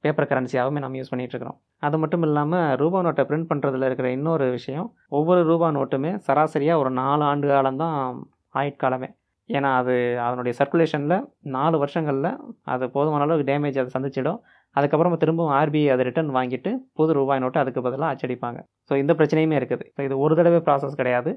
[0.05, 4.89] பேப்பர் கரன்சியாகவும் நம்ம யூஸ் பண்ணிகிட்ருக்கிறோம் அது மட்டும் இல்லாமல் ரூபா நோட்டை பிரிண்ட் பண்ணுறதுல இருக்கிற இன்னொரு விஷயம்
[5.19, 8.01] ஒவ்வொரு ரூபா நோட்டுமே சராசரியாக ஒரு நாலு ஆண்டு காலம்தான்
[8.61, 9.09] ஆயுட்காலமே
[9.49, 9.95] ஏன்னா அது
[10.27, 11.17] அதனுடைய சர்க்குலேஷனில்
[11.57, 12.31] நாலு வருஷங்களில்
[12.73, 14.41] அது போதுமான அளவுக்கு டேமேஜ் அதை சந்திச்சிடும்.
[14.77, 18.59] அதுக்கப்புறமா திரும்பவும் ஆர்பிஐ அதை ரிட்டர்ன் வாங்கிட்டு புது ரூபாய் நோட்டு அதுக்கு பதிலாக அச்சடிப்பாங்க.
[18.89, 19.85] ஸோ இந்த பிரச்சனையுமே இருக்குது.
[19.95, 21.33] ஸோ இது ஒரு தடவை ப்ராசஸ் கிடையாது.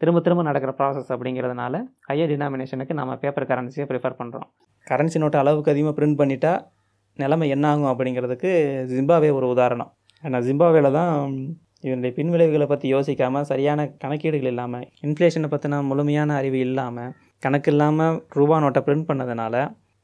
[0.00, 1.74] திரும்ப திரும்ப நடக்கிற ப்ராசஸ் அப்படிங்கிறதுனால
[2.08, 4.46] ஹையர் டினாமினேஷனுக்கு நம்ம பேப்பர் கரன்சியை ப்ரிஃபர் பண்ணுறோம்
[4.86, 6.52] கரன்சி நோட்டு அளவுக்கு அதிகமாக பிரிண்ட் பண்ணிட்டா
[7.22, 8.50] நிலைமை என்ன ஆகும் அப்படிங்கிறதுக்கு
[8.92, 9.90] ஜிம்பாவே ஒரு உதாரணம்.
[10.24, 11.12] ஏன்னா ஜிம்பாவேல தான்
[11.84, 18.56] இதனுடைய பின்விளைவுகளை பற்றி யோசிக்காமல் சரியான கணக்கீடுகள் இல்லாமல் இன்ஃப்ளேஷனை பற்றின முழுமையான அறிவு இல்லாமல் கணக்கு இல்லாமல் ரூபா
[18.64, 19.54] நோட்டை பிரிண்ட் பண்ணதுனால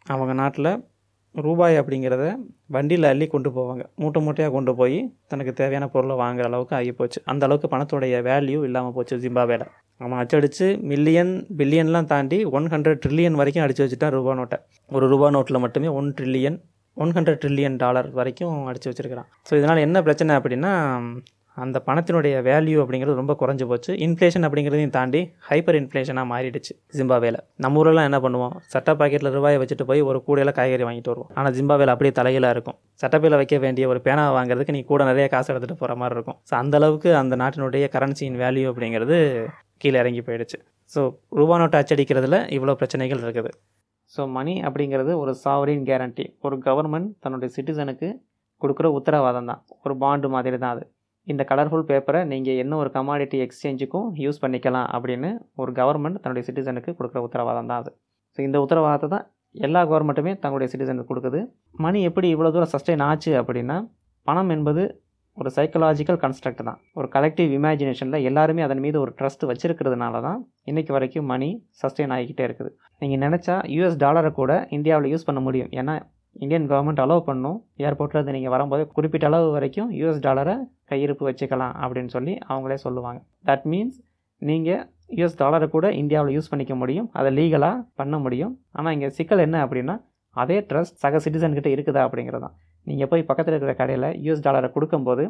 [0.07, 0.71] அவங்க நாட்டில்
[1.35, 2.25] ரூபாய் அப்படிங்கிறத
[2.75, 3.83] வண்டியில் அள்ளி கொண்டு போவாங்க.
[4.03, 4.97] மூட்டை மூட்டையாக கொண்டு போய்
[5.33, 7.19] தனக்கு தேவையான பொருளை வாங்குற அளவுக்கு ஆகி போச்சு.
[7.31, 9.67] அந்த அளவுக்கு பணத்துடைய வேல்யூ இல்லாமல் போச்சு ஜிம்பாவேல
[10.01, 14.59] அவன் அச்சடித்து மில்லியன் பில்லியன்லாம் தாண்டி ஒன் ஹண்ட்ரட் ட்ரில்லியன் வரைக்கும் அடித்து வச்சுட்டான் ரூபா நோட்டை.
[14.91, 16.59] ஒரு ரூபா நோட்டில் மட்டுமே one trillion
[16.97, 19.29] one hundred trillion dollar வரைக்கும் அடித்து வச்சுருக்கிறான்.
[19.49, 20.73] ஸோ இதனால் என்ன பிரச்சனை அப்படின்னா
[21.65, 23.93] அந்த பணத்தினுடைய வேல்யூ அப்படிங்கிறது ரொம்ப குறைஞ்சி போச்சு.
[24.07, 27.39] இன்ஃப்ளேஷன் அப்படிங்கிறதையும் தாண்டி ஹைப்பர் இன்ஃப்ளேஷனாக மாறிடுச்சு ஜிம்பாவேல.
[27.65, 28.55] நம்ம ஊரெல்லாம் என்ன பண்ணுவோம்?
[28.73, 31.31] சட்டை பாக்கெட்டில் ரூபாயை வச்சுட்டு போய் ஒரு கூடையில் காய்கறி வாங்கிட்டு வருவோம்.
[31.39, 32.77] ஆனால் ஜிம்பாவேல அப்படியே தலையில இருக்கும்.
[33.03, 36.39] சட்டப்பையில் வைக்க வேண்டிய ஒரு பேனாவை வாங்குறதுக்கு நீ கூட நிறைய காசு எடுத்துகிட்டு போகிற மாதிரி இருக்கும்.
[36.51, 39.19] ஸோ அந்தளவுக்கு அந்த நாட்டினுடைய கரன்சியின் வேல்யூ அப்படிங்கிறது
[39.85, 40.61] கீழே இறங்கி போயிடுச்சு.
[40.95, 41.01] ஸோ
[41.39, 43.51] ரூபா நோட்டை அச்சடிக்கிறதுல இவ்வளோ பிரச்சனைகள் இருக்குது.
[44.15, 48.09] ஸோ மணி அப்படிங்கிறது ஒரு சாவரின் கேரண்டி ஒரு கவர்மெண்ட் தன்னுடைய சிட்டிசனுக்கு
[48.63, 49.63] கொடுக்குற உத்தரவாதம் தான்.
[49.85, 50.85] ஒரு பாண்டு மாதிரி தான் அது.
[51.33, 55.31] இந்த கலர்ஃபுல் பேப்பரை நீங்கள் என்ன ஒரு கமாடிட்டி எக்ஸ்சேஞ்சுக்கும் யூஸ் பண்ணிக்கலாம் அப்படின்னு
[55.63, 57.91] ஒரு கவர்மெண்ட் தன்னுடைய சிட்டிசனுக்கு கொடுக்குற உத்தரவாதம் தான் அது.
[58.35, 61.41] ஸோ இந்த உத்தரவாதத்தை தான் எல்லா கவர்மெண்ட்டுமே தங்களுடைய சிட்டிசனுக்கு கொடுக்குது.
[61.87, 63.77] மணி எப்படி இவ்வளோ தூரம் சஸ்டெயின் ஆச்சு அப்படின்னா
[64.27, 64.85] பணம் என்பது
[65.41, 66.79] ஒரு சைக்கலாஜிக்கல் கன்ஸ்ட்ரக்ட் தான்.
[66.99, 70.39] ஒரு கலெக்டிவ் இமேஜினேஷனில் எல்லாருமே அதன் மீது ஒரு ட்ரஸ்ட் வச்சுருக்கிறதுனால தான்
[70.71, 71.49] இன்றைக்கி வரைக்கும் மணி
[71.81, 72.71] சஸ்டெயின் ஆகிக்கிட்டே இருக்குது.
[73.03, 75.71] நீங்கள் நினச்சா யூஎஸ் டாலரை கூட இந்தியாவில் யூஸ் பண்ண முடியும்.
[75.81, 75.95] ஏன்னா
[76.43, 77.59] இந்தியன் கவர்மெண்ட் அலோவ் பண்ணும்.
[77.87, 80.55] ஏர்போர்ட்டில் இருந்து நீங்கள் வரும்போது குறிப்பிட்ட அளவு வரைக்கும் யூஎஸ் டாலரை
[80.91, 83.21] கையிருப்பு வச்சுக்கலாம் அப்படின்னு சொல்லி அவங்களே சொல்லுவாங்க.
[83.51, 83.99] தட் மீன்ஸ்
[84.43, 84.83] நீங்கள்
[85.19, 87.09] யூஎஸ் டாலரை கூட இந்தியாவில் யூஸ் பண்ணிக்க முடியும்.
[87.19, 88.53] அதை லீகலாக பண்ண முடியும்.
[88.79, 89.97] ஆனால் இங்கே சிக்கல் என்ன அப்படின்னா
[90.43, 95.25] அதே ட்ரஸ்ட் சக சிட்டிசன்கிட்ட இருக்குதா அப்படிங்கிறது தான் நீங்கள் போய் பக்கத்தில் இருக்கிற கடையில் யூஎஸ் டாலரை கொடுக்கும்போது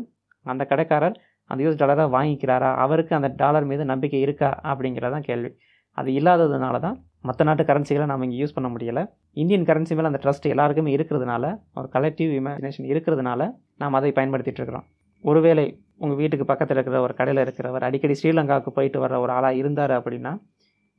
[0.47, 1.17] அந்த கடைக்காரர்
[1.51, 2.71] அந்த யூஎஸ் டாலரை வாங்கிக்கிறாரா?
[2.85, 5.51] அவருக்கு அந்த டாலர் மீது நம்பிக்கை இருக்கா அப்படிங்கிறதான் கேள்வி.
[5.99, 6.97] அது இல்லாததுனால தான்
[7.29, 9.03] மற்ற நாட்டு கரன்சிகளை நம்ம இங்கே யூஸ் பண்ண முடியலை.
[9.43, 11.45] இந்தியன் கரன்சி மேலே அந்த ட்ரஸ்ட் எல்லாருக்குமே இருக்கிறதுனால
[11.81, 13.49] ஒரு கலெக்டிவ் இமேஜினேஷன் இருக்கிறதுனால
[13.83, 14.87] நாம் அதை பயன்படுத்திகிட்டு இருக்கிறோம்.
[15.25, 15.65] ஒருவேளை
[16.03, 20.33] உங்கள் வீட்டுக்கு பக்கத்தில் இருக்கிற ஒரு கடையில் இருக்கிறவர் அடிக்கடி ஸ்ரீலங்காவுக்கு போயிட்டு வர ஒரு ஆளாக இருந்தார் அப்படின்னா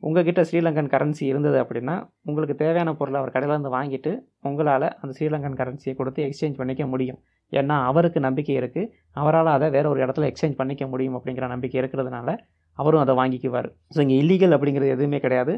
[0.04, 1.94] உங்ககிட்ட ஸ்ரீலங்கன் கரன்சி இருந்தது அப்படின்னா
[2.30, 4.12] உங்களுக்கு தேவையான பொருளை அவர் கடையிலேருந்து வாங்கிட்டு
[4.50, 7.20] உங்களால் அந்த ஸ்ரீலங்கன் கரன்சியை கொடுத்து எக்ஸ்சேஞ்ச் பண்ணிக்க முடியும்.
[7.54, 8.90] ஏன்னா அவருக்கு நம்பிக்கை இருக்குது
[9.22, 12.30] அவரால் அதை வேறு ஒரு இடத்துல எக்ஸ்சேஞ்ச் பண்ணிக்க முடியும் அப்படிங்கிற நம்பிக்கை இருக்கிறதுனால
[12.78, 13.70] அவரும் அதை வாங்கிக்குவார்.
[13.96, 15.54] ஸோ இங்கே இல்லீகல் அப்படிங்கிறது எதுவுமே கிடையாது.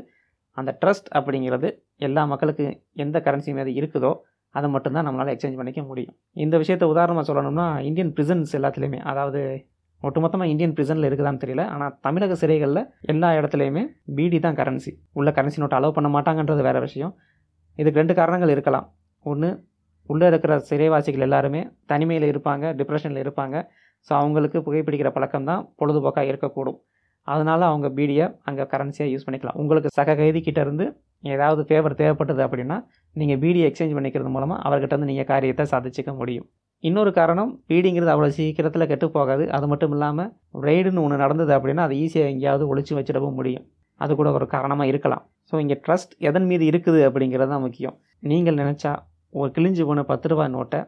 [0.60, 1.70] அந்த ட்ரஸ்ட் அப்படிங்கிறது
[2.08, 2.66] எல்லா மக்களுக்கு
[3.04, 4.12] எந்த கரன்சி மீது இருக்குதோ
[4.56, 6.14] அதை மட்டும்தான் நம்மளால் எக்ஸ்சேஞ்ச் பண்ணிக்க முடியும்.
[6.44, 9.42] இந்த விஷயத்தை உதாரணமாக சொல்லணும்னா இந்தியன் பிரிசன்ஸ் எல்லாத்துலேயுமே அதாவது
[10.02, 13.84] ஒட்டுமொத்தமாக இந்தியன் பிரிசனில் இருக்குதான்னு தெரியல ஆனால் தமிழக சிறைகளில் எல்லா இடத்துலையுமே
[14.18, 17.12] பிடி தான் கரன்சி உள்ள கரன்சி நோட்டை அலோவ் பண்ண மாட்டாங்கன்றது வேறு விஷயம்.
[17.80, 18.88] இதுக்கு ரெண்டு காரணங்கள் இருக்கலாம்.
[19.26, 19.50] ஒன்று
[20.10, 21.62] உள்ளே இருக்கிற சிறைவாசிகள் எல்லாருமே
[21.92, 23.56] தனிமையில் இருப்பாங்க டிப்ரெஷனில் இருப்பாங்க.
[24.08, 26.80] ஸோ அவங்களுக்கு புகைப்பிடிக்கிற பழக்கம் தான் பொழுதுபோக்காக இருக்கக்கூடும்.
[27.28, 29.58] அதனால் அவங்க பீடியை அங்கே கரன்சியாக யூஸ் பண்ணிக்கலாம்.
[29.62, 30.86] உங்களுக்கு சக கைதிக்கிட்ட இருந்து
[31.34, 32.78] ஏதாவது ஃபேவர் தேவைப்பட்டது அப்படின்னா
[33.16, 36.48] நீங்கள் பீடி எக்ஸ்சேஞ்ச் பண்ணிக்கிறது மூலமாக அவர்கிட்டருந்து நீங்கள் காரியத்தை சாதிச்சிக்க முடியும்.
[36.84, 39.46] இன்னொரு காரணம் பீடிங்கிறது அவ்வளோ சீக்கிரத்தில் கெட்டு போகாது.
[39.56, 40.30] அது மட்டும் இல்லாமல்
[40.68, 43.66] ரெய்டுன்னு ஒன்று நடந்தது அப்படின்னா அதை ஈஸியாக எங்கேயாவது ஒழிச்சு வச்சிடவும் முடியும்.
[44.04, 45.24] அது கூட ஒரு காரணமாக இருக்கலாம்.
[45.50, 47.96] ஸோ இங்கே ட்ரஸ்ட் எதன் மீது இருக்குது அப்படிங்கிறது தான் முக்கியம்.
[48.32, 48.94] நீங்கள் நினச்சா
[49.34, 50.80] ஒரு கிழிஞ்சு போன பத்து ரூபா நோட்டை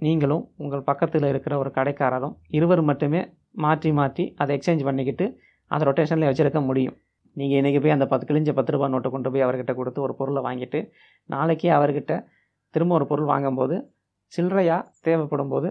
[0.00, 3.20] நீங்களும் உங்கள் பக்கத்தில் இருக்கிற ஒரு கடைக்காரரும் இருவர் மட்டுமே
[3.64, 5.26] மாற்றி மாற்றி அதை எக்ஸ்சேஞ்ச் பண்ணிக்கிட்டு
[5.70, 6.96] அந்த ரொட்டேஷனில் வச்சுருக்க முடியும்.
[7.36, 10.42] நீங்கள் இன்றைக்கி போய் அந்த பத்து கிழிஞ்ச பத்து ரூபா நோட்டை கொண்டு போய் அவர்கிட்ட கொடுத்து ஒரு பொருளை
[10.46, 10.78] வாங்கிட்டு
[11.34, 12.12] நாளைக்கே அவர்கிட்ட
[12.74, 13.76] திரும்ப ஒரு பொருள் வாங்கும்போது
[14.32, 15.68] சில்லறையாக தேவைப்படும் போது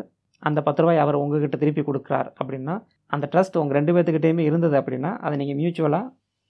[0.48, 2.74] அந்த பத்து ரூபாய் அவர் உங்ககிட்ட திருப்பி கொடுக்குறார் அப்படின்னா
[3.16, 6.06] அந்த ட்ரஸ்ட் உங்கள் ரெண்டு பேர்த்துக்கிட்டேயுமே இருந்தது அப்படின்னா அதை நீங்கள் மியூச்சுவலாக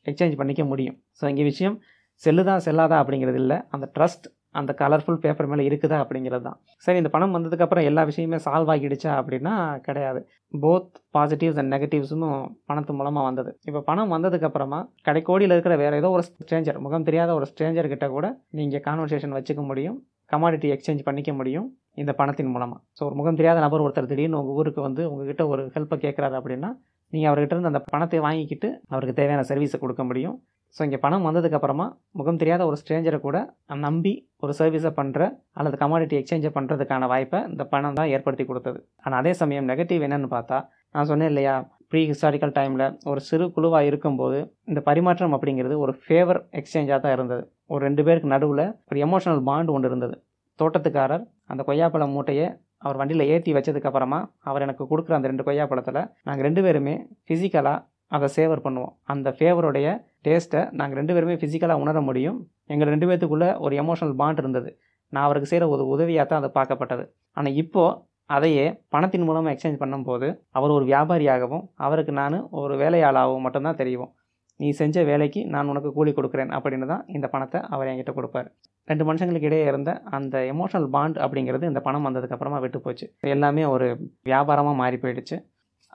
[0.09, 0.97] எக்ஸ்சேஞ்ச் பண்ணிக்க முடியும்.
[1.19, 1.75] ஸோ இங்கே விஷயம்
[2.23, 3.57] செல்லுதா செல்லாதா அப்படிங்கிறது இல்லை.
[3.75, 4.27] அந்த ட்ரஸ்ட்
[4.59, 6.57] அந்த கலர்ஃபுல் பேப்பர் மேலே இருக்குதா அப்படிங்கிறது தான்.
[6.85, 9.53] சரி இந்த பணம் வந்ததுக்கப்புறம் எல்லா விஷயமே சால்வ் ஆகிடுச்சா அப்படின்னா
[9.87, 10.21] கிடையாது.
[10.63, 12.25] போத் பாசிட்டிவ்ஸ் அண்ட் நெகட்டிவ்ஸும்
[12.71, 13.51] பணத்து மூலமாக வந்தது.
[13.69, 18.27] இப்போ பணம் வந்ததுக்கப்புறமா கடைக்கோடியில் இருக்கிற வேறு ஏதோ ஒரு ஸ்ட்ரேஞ்சர் முகம் தெரியாத ஒரு ஸ்ட்ரேஞ்சர் கிட்ட கூட
[18.59, 19.97] நீங்கள் கான்வர்சேஷன் வச்சுக்க முடியும்
[20.33, 21.67] கமாடிட்டி எக்ஸ்சேஞ்ச் பண்ணிக்க முடியும்
[22.01, 25.63] இந்த பணத்தின் மூலமாக ஸோ ஒரு முகம் தெரியாத நபர் ஒருத்தர் திடீர்னு உங்கள் ஊருக்கு வந்து உங்ககிட்ட ஒரு
[25.75, 26.69] ஹெல்ப்பை கேட்குறாரு அப்படின்னா
[27.13, 30.35] நீங்கள் அவர்கிட்ட இருந்து அந்த பணத்தை வாங்கிக்கிட்டு அவருக்கு தேவையான சர்வீஸை கொடுக்க முடியும்.
[30.75, 31.85] ஸோ இங்கே பணம் வந்ததுக்கப்புறமா
[32.19, 33.37] முகம் தெரியாத ஒரு ஸ்ட்ரேஞ்சரை கூட
[33.85, 34.13] நம்பி
[34.43, 35.21] ஒரு சர்வீஸை பண்ணுற
[35.59, 38.79] அல்லது கமாடிட்டி எக்ஸ்சேஞ்சை பண்ணுறதுக்கான வாய்ப்பை இந்த பணம் தான் ஏற்படுத்தி கொடுத்தது.
[39.05, 40.57] ஆனால் அதே சமயம் நெகட்டிவ் என்னென்னு பார்த்தா
[40.95, 41.55] நான் சொன்னேன் இல்லையா
[41.91, 44.37] ப்ரீ ஹிஸ்டாரிக்கல் டைமில் ஒரு சிறு குழுவாக இருக்கும்போது
[44.71, 47.43] இந்த பரிமாற்றம் அப்படிங்கிறது ஒரு ஃபேவர் எக்ஸ்சேஞ்சாக தான் இருந்தது.
[47.73, 50.15] ஒரு ரெண்டு பேருக்கு நடுவில் ஒரு எமோஷனல் பாண்ட் ஒன்று இருந்தது.
[50.59, 52.47] தோட்டத்துக்காரர் அந்த கொய்யாப்பழம் மூட்டையை
[52.85, 57.83] அவர் வண்டியில் ஏற்றி வச்சதுக்கப்புறமா அவர் எனக்கு கொடுக்குற அந்த ரெண்டு கொய்யாப்பழத்தில் நாங்கள் ரெண்டு பேருமே ஃபிசிக்கலாக
[58.15, 58.93] அதை சேவர் பண்ணுவோம்.
[59.13, 59.87] அந்த ஃபேவருடைய
[60.25, 62.37] டேஸ்ட்டை நாங்கள் ரெண்டு பேருமே ஃபிசிக்கலாக உணர முடியும்.
[62.73, 64.69] எங்கள் ரெண்டு பேர்த்துக்குள்ளே ஒரு எமோஷனல் பாண்ட் இருந்தது.
[65.13, 67.03] நான் அவருக்கு செய்கிற ஒரு உதவியாக தான் அது பார்க்கப்பட்டது.
[67.37, 67.97] ஆனால் இப்போது
[68.35, 74.11] அதையே பணத்தின் மூலமாக எக்ஸ்சேஞ்ச் பண்ணும்போது அவர் ஒரு வியாபாரியாகவும் அவருக்கு நான் ஒரு வேலையாளாகவும் மட்டும்தான் தெரியும்
[74.59, 78.47] நீ செஞ்ச வேலைக்கு நான் உனக்கு கூலி கொடுக்குறேன் அப்படின்னு தான் இந்த பணத்தை அவர் என்கிட்ட கொடுப்பார்.
[78.91, 83.05] ரெண்டு மனுஷங்களுக்கு இடையே இருந்த அந்த எமோஷனல் பாண்ட் அப்படிங்கிறது இந்த பணம் வந்ததுக்கப்புறமா விட்டு போச்சு.
[83.35, 83.87] எல்லாமே ஒரு
[84.29, 85.37] வியாபாரமாக மாறி போயிடுச்சு.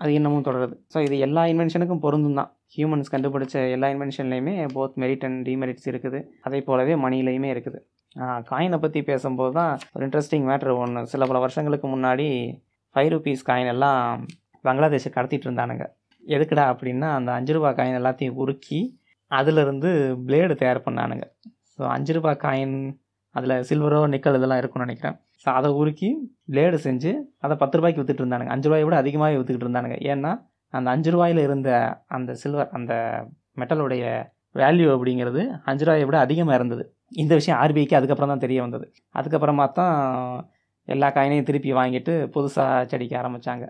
[0.03, 0.75] அது இன்னமும் தொடருது.
[0.93, 2.51] ஸோ இது எல்லா இன்வென்ஷனுக்கும் பொருந்தும் தான்.
[2.74, 6.18] ஹியூமன்ஸ் கண்டுபிடிச்ச எல்லா இன்வென்ஷன்லேயுமே போத் மெரிட் அண்ட் டிமெரிட்ஸ் இருக்குது.
[6.46, 7.80] அதே போலவே மணிலையுமே இருக்குது.
[8.50, 12.28] காயினை பற்றி பேசும்போது தான் ஒரு இன்ட்ரெஸ்டிங் மேட்ரு ஒன்று சில பல வருஷங்களுக்கு முன்னாடி
[12.94, 14.00] ஃபைவ் ருபீஸ் காயின் எல்லாம்
[14.64, 15.85] பங்களாதேஷை கடத்திட்டு இருந்தானுங்க.
[16.37, 18.80] எதுக்குடா அப்படின்னா அந்த அஞ்சு ரூபா காயின் எல்லாத்தையும் உருக்கி
[19.38, 19.90] அதிலிருந்து
[20.28, 21.24] பிளேடு தயார் பண்ணானுங்க.
[21.74, 22.76] ஸோ அஞ்சு ரூபா காயின்
[23.38, 25.16] அதில் சில்வரோ நிக்கல் இதெல்லாம் இருக்கும்னு நினைக்கிறேன்.
[25.42, 26.09] ஸோ அதை உருக்கி
[26.52, 27.11] பிளேடு செஞ்சு
[27.44, 28.52] அதை பத்து ரூபாய்க்கு விற்றுட்டு இருந்தானுங்க.
[28.54, 29.98] அஞ்சு ரூபாயை விட அதிகமாகவே விற்றுக்கிட்டு இருந்தானுங்க.
[30.12, 30.33] ஏன்னா
[30.72, 31.70] அந்த அஞ்சு ரூபாயில் இருந்த
[32.16, 32.92] அந்த சில்வர் அந்த
[33.61, 34.04] மெட்டலுடைய
[34.61, 36.85] வேல்யூ அப்படிங்கிறது அஞ்சு ரூபாயை விட அதிகமாக இருந்தது.
[37.22, 38.87] இந்த விஷயம் ஆர்பிஐக்கு அதுக்கப்புறம் தான் தெரிய வந்தது.
[39.18, 39.96] அதுக்கப்புறமா தான்
[40.88, 43.64] எல்லா காயினையும் திருப்பி வாங்கிட்டு புதுசாக செடிக்க ஆரம்பித்தாங்க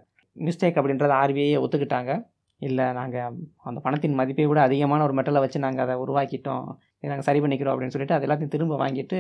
[0.47, 2.13] மிஸ்டேக் அப்படின்றத ஆர்பிஐயே ஒத்துக்கிட்டாங்க.
[2.61, 3.35] இல்லை நாங்கள்
[3.69, 6.67] அந்த பணத்தின் மதிப்பை விட அதிகமான ஒரு மெட்டலை வச்சு நாங்கள் அதை உருவாக்கிட்டோம்.
[7.01, 9.19] இதை நாங்கள் சரி பண்ணிக்கிறோம் அப்படின்னு சொல்லிட்டு அது எல்லாத்தையும் திரும்ப வாங்கிட்டு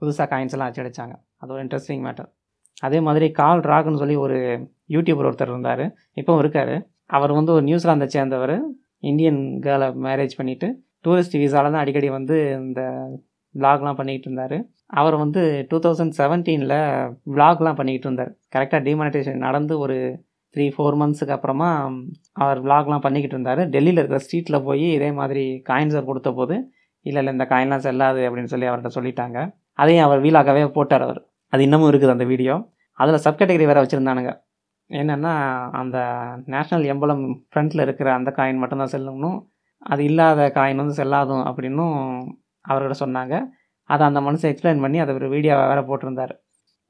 [0.00, 1.14] புதுசாக காயின்ஸ் எல்லாம் அச்சடிச்சாங்க.
[1.42, 2.28] அது ஒரு இன்ட்ரெஸ்டிங் மேட்டர்
[2.86, 4.36] அதே மாதிரி கால் ராக்னு சொல்லி ஒரு
[4.94, 5.84] யூடியூபர் ஒருத்தர் இருந்தார்.
[6.20, 6.74] இப்போவும் இருக்கார்.
[7.10, 8.56] அவர் வந்து ஒரு நியூசிலாந்தை சேர்ந்தவர்.
[9.10, 10.68] இந்தியன் கேர்ளை மேரேஜ் பண்ணிவிட்டு
[11.04, 12.82] டூரிஸ்ட் விசாவில் தான் அடிக்கடி வந்து இந்த
[13.54, 14.56] விளாக்லாம் பண்ணிக்கிட்டு இருந்தார்.
[15.00, 16.78] அவர் வந்து டூ தௌசண்ட் செவன்டீனில்
[17.34, 18.32] விளாக்லாம் பண்ணிக்கிட்டு இருந்தார்.
[18.54, 19.96] கரெக்டாக டிமானிட்டேஷன் நடந்து ஒரு
[20.54, 21.68] த்ரீ ஃபோர் மந்த்ஸுக்கு அப்புறமா
[22.44, 23.62] அவர் விளாக்லாம் பண்ணிக்கிட்டு இருந்தார்.
[23.74, 26.56] டெல்லியில் இருக்கிற ஸ்ட்ரீட்டில் போய் இதே மாதிரி காயின்ஸை கொடுத்த போது
[27.06, 29.38] இல்லை இல்லை இந்த காயின்லாம் செல்லாது அப்படின்னு சொல்லி அவர்கிட்ட சொல்லிட்டாங்க.
[29.82, 31.20] அதையும் அவர் வீலாகவே போட்டார் அவர்.
[31.52, 32.54] அது இன்னமும் இருக்குது அந்த வீடியோ
[32.98, 34.30] அதில் சப்கேட்டகரி வேறு வச்சுருந்தானுங்க.
[34.90, 35.34] என்னென்னா
[35.80, 35.98] அந்த
[36.54, 39.38] நேஷ்னல் எம்பலம் ஃப்ரண்ட்டில் இருக்கிற அந்த காயின் மட்டும்தான் செல்லணும்.
[39.92, 41.96] அது இல்லாத காயின் வந்து செல்லாதும் அப்படின்னும்
[42.64, 43.34] அவர்கிட்ட சொன்னாங்க.
[43.90, 46.34] அதை அந்த மனுஷன் எக்ஸ்பிளைன் பண்ணி அதை ஒரு வீடியோவை வேறு போட்டிருந்தார்.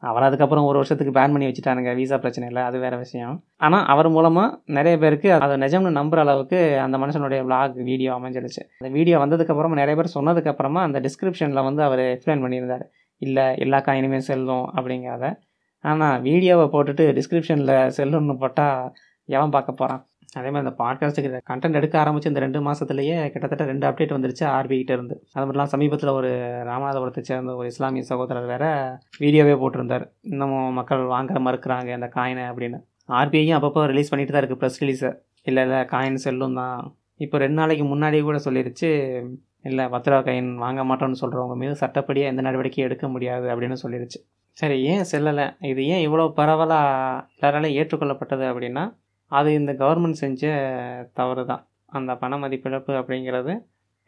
[0.03, 3.37] அவர் அதுக்கப்புறம் ஒரு வருஷத்துக்கு பேன் பண்ணி வச்சுட்டானுங்க வீசா பிரச்சனை இல்லை அது வேறு விஷயம்.
[3.67, 8.63] ஆனால் அவர் மூலமாக நிறைய பேருக்கு அதை நிஜம்னு நம்புற அளவுக்கு அந்த மனுஷனுடைய விளாக் வீடியோ அமைஞ்சிடுச்சு.
[8.81, 12.85] அந்த வீடியோ வந்ததுக்கப்புறமா நிறைய பேர் சொன்னதுக்கப்புறமா அந்த டிஸ்கிரிப்ஷனில் வந்து அவர் எக்ஸ்பிளைன் பண்ணியிருந்தார்.
[13.23, 15.27] இல்லை எல்லா காயினுமே செல்லும் அப்படிங்கிறத.
[15.90, 18.79] ஆனால் வீடியோவை போட்டுட்டு டிஸ்கிரிப்ஷனில் செல்லுன்னு போட்டால்
[19.29, 20.03] எவன் பார்க்க போகிறான்
[20.38, 24.92] அதே மாதிரி இந்த பாட்காஸ்ட்டுக்கு கண்டென்ட் எடுக்க ஆரம்பிச்சு இந்த ரெண்டு மாதத்துலேயே கிட்டத்தட்ட ரெண்டு அப்டேட் வந்துருச்சு ஆர்பிகிட்ட
[24.96, 25.14] இருந்து.
[25.35, 26.31] அது மட்டும் இல்லாமல் சமீபத்தில் ஒரு
[26.70, 28.64] ராமநாதபுரத்தை சேர்ந்த ஒரு இஸ்லாமிய சகோதரர் வேற
[29.22, 30.05] வீடியோவே போட்டிருந்தார்.
[30.33, 32.81] இன்னமும் மக்கள் வாங்குற மறுக்கிறாங்க அந்த காயினை அப்படின்னு.
[33.20, 35.12] ஆர்பிஐயும் அப்பப்போ ரிலீஸ் பண்ணிட்டு தான் இருக்குது ப்ரெஸ் ரிலீஸை
[35.51, 36.79] இல்லை இல்லை காயின் செல்லும் தான்.
[37.25, 38.88] இப்போ ரெண்டு நாளைக்கு முன்னாடியே கூட சொல்லிடுச்சு
[39.68, 44.18] இல்லை பத்து ரூபா காயின் வாங்க மாட்டோம்னு சொல்கிறவங்க மீது சட்டப்படியாக எந்த நடவடிக்கையும் எடுக்க முடியாது அப்படின்னு சொல்லிருச்சு.
[44.57, 45.47] சரி ஏன் செல்லலை?
[45.71, 48.85] இது ஏன் இவ்வளோ பரவலாக எல்லாராலையும் ஏற்றுக்கொள்ளப்பட்டது அப்படின்னா
[49.33, 50.42] அது இந்த கவர்மெண்ட் செஞ்ச
[51.19, 51.62] தவறு தான்
[51.99, 53.53] அந்த பண மதிப்பிழப்பு அப்படிங்கிறது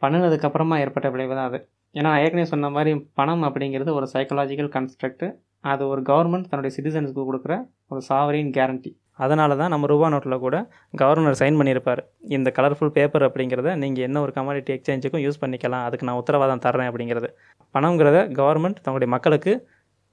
[0.01, 1.59] பண்ணினதுக்கப்புறமா ஏற்பட்ட விளைவு தான் அது.
[1.95, 5.25] ஏன்னா நான் ஏற்கனவே சொன்ன மாதிரி பணம் அப்படிங்கிறது ஒரு சைக்கலாஜிக்கல் கன்ஸ்ட்ரக்ட்
[5.71, 7.53] அது ஒரு கவர்மெண்ட் தன்னுடைய சிட்டிசன்ஸுக்கு கொடுக்குற
[7.93, 8.91] ஒரு சாவரின் கேரண்டி
[9.23, 10.57] அதனால தான் நம்ம ரூபா நோட்டில் கூட
[11.01, 12.01] கவர்னர் சைன் பண்ணியிருப்பார்.
[12.35, 15.83] இந்த கலர்ஃபுல் பேப்பர் அப்படிங்கிறத நீங்கள் என்ன ஒரு கமாடிட்டி எக்ஸ்சேஞ்சுக்கும் யூஸ் பண்ணிக்கலாம்.
[15.87, 17.29] அதுக்கு நான் உத்தரவாதம் தர்றேன் அப்படிங்கிறது.
[17.75, 19.53] பணங்கிறத கவர்மெண்ட் தன்னுடைய மக்களுக்கு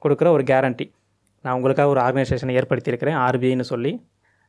[0.06, 0.88] கொடுக்குற ஒரு கேரண்டி
[1.44, 3.94] நான் உங்களுக்காக ஒரு ஆர்கனைசேஷனை ஏற்படுத்தியிருக்கிறேன் ஆர்பிஐன்னு சொல்லி.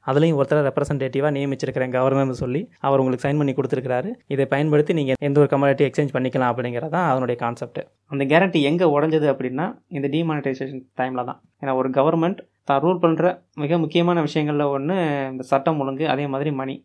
[0.05, 5.37] அதுலேயும் ஒருத்தர் ரெப்ரசன்டேட்டிவாக நியமிச்சிருக்கிறேன் கவர்னர்னு சொல்லி அவர் உங்களுக்கு சைன் பண்ணி கொடுத்துருக்காரு இதை பயன்படுத்தி நீங்கள் எந்த
[5.41, 7.79] ஒரு கமாடிட்டி எக்ஸ்சேஞ்ச் பண்ணிக்கலாம் அப்படிங்கிறது தான் அதனுடைய கான்செப்ட்
[8.13, 9.65] அந்த கேரண்டி எங்கே உடஞ்சது அப்படின்னா
[9.97, 11.39] இந்த டிமானிட்டைசேஷன் டைமில் தான்.
[11.61, 12.39] ஏன்னா ஒரு கவர்மெண்ட்
[12.71, 13.25] தான் ரூல் பண்ணுற
[13.63, 14.95] மிக முக்கியமான விஷயங்களில் ஒன்று
[15.33, 16.77] இந்த சட்டம் ஒழுங்கு அதே மாதிரி மணி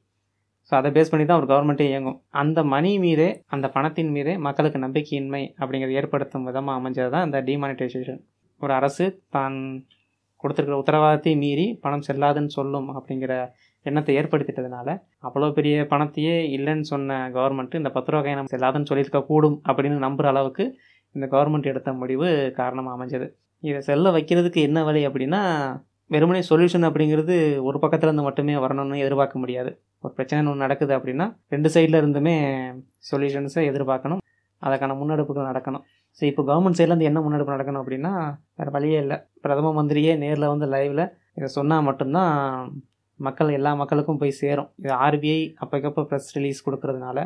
[0.73, 2.19] ஸோ அதை பேஸ் பண்ணி தான் ஒரு கவர்மெண்ட்டே இயங்கும்.
[2.43, 8.21] அந்த மணி மீதே அந்த பணத்தின் மீதே மக்களுக்கு நம்பிக்கையின்மை அப்படிங்கிறத ஏற்படுத்தும் விதமாக அமைஞ்சது தான் இந்த டிமானிட்டைசேஷன்
[8.63, 9.05] ஒரு அரசு
[9.37, 9.57] தான்
[10.45, 13.35] கொடுத்துருக்கிற உத்தரவாதத்தை மீறி பணம் செல்லாதுன்னு சொல்லும் அப்படிங்கிற
[13.87, 14.89] எண்ணத்தை ஏற்படுத்திட்டதுனால
[15.27, 20.29] அவ்வளோ பெரிய பணத்தையே இல்லைன்னு சொன்ன கவர்மெண்ட்டு இந்த பத்து ரூபா நம்ம செல்லாதுன்னு சொல்லியிருக்க கூடும் அப்படின்னு நம்புகிற
[20.33, 20.65] அளவுக்கு
[21.15, 22.29] இந்த கவர்மெண்ட் எடுத்த முடிவு
[22.61, 23.27] காரணமாக அமைஞ்சது.
[23.63, 25.41] இதை செல்ல வைக்கிறதுக்கு என்ன வழி அப்படின்னா
[26.11, 27.35] வெறுமனே சொல்யூஷன் அப்படிங்கிறது
[27.69, 29.71] ஒரு பக்கத்தில் இருந்து மட்டுமே வரணும்னு எதிர்பார்க்க முடியாது.
[30.05, 32.37] ஒரு பிரச்சனை ஒன்று நடக்குது அப்படின்னா ரெண்டு சைடில் இருந்துமே
[33.11, 34.23] சொல்யூஷன்ஸை எதிர்பார்க்கணும்.
[34.63, 35.85] அதுக்கான முன்னெடுப்புகள் நடக்கணும்.
[36.19, 38.13] ஸோ இப்போ கவர்மெண்ட் சைட்லேருந்து என்ன முன்னெடுப்பு நடக்கணும் அப்படின்னா
[38.59, 39.17] வேறு வழியே இல்லை.
[39.45, 41.05] பிரதம மந்திரியே நேரில் வந்து லைவில்
[41.39, 42.33] இதை சொன்னால் மட்டும்தான்
[43.27, 44.69] மக்கள் எல்லா மக்களுக்கும் போய் சேரும்.
[44.83, 47.19] இது ஆர்பிஐ அப்போக்கப்போ ப்ரெஸ் ரிலீஸ் கொடுக்கறதுனால.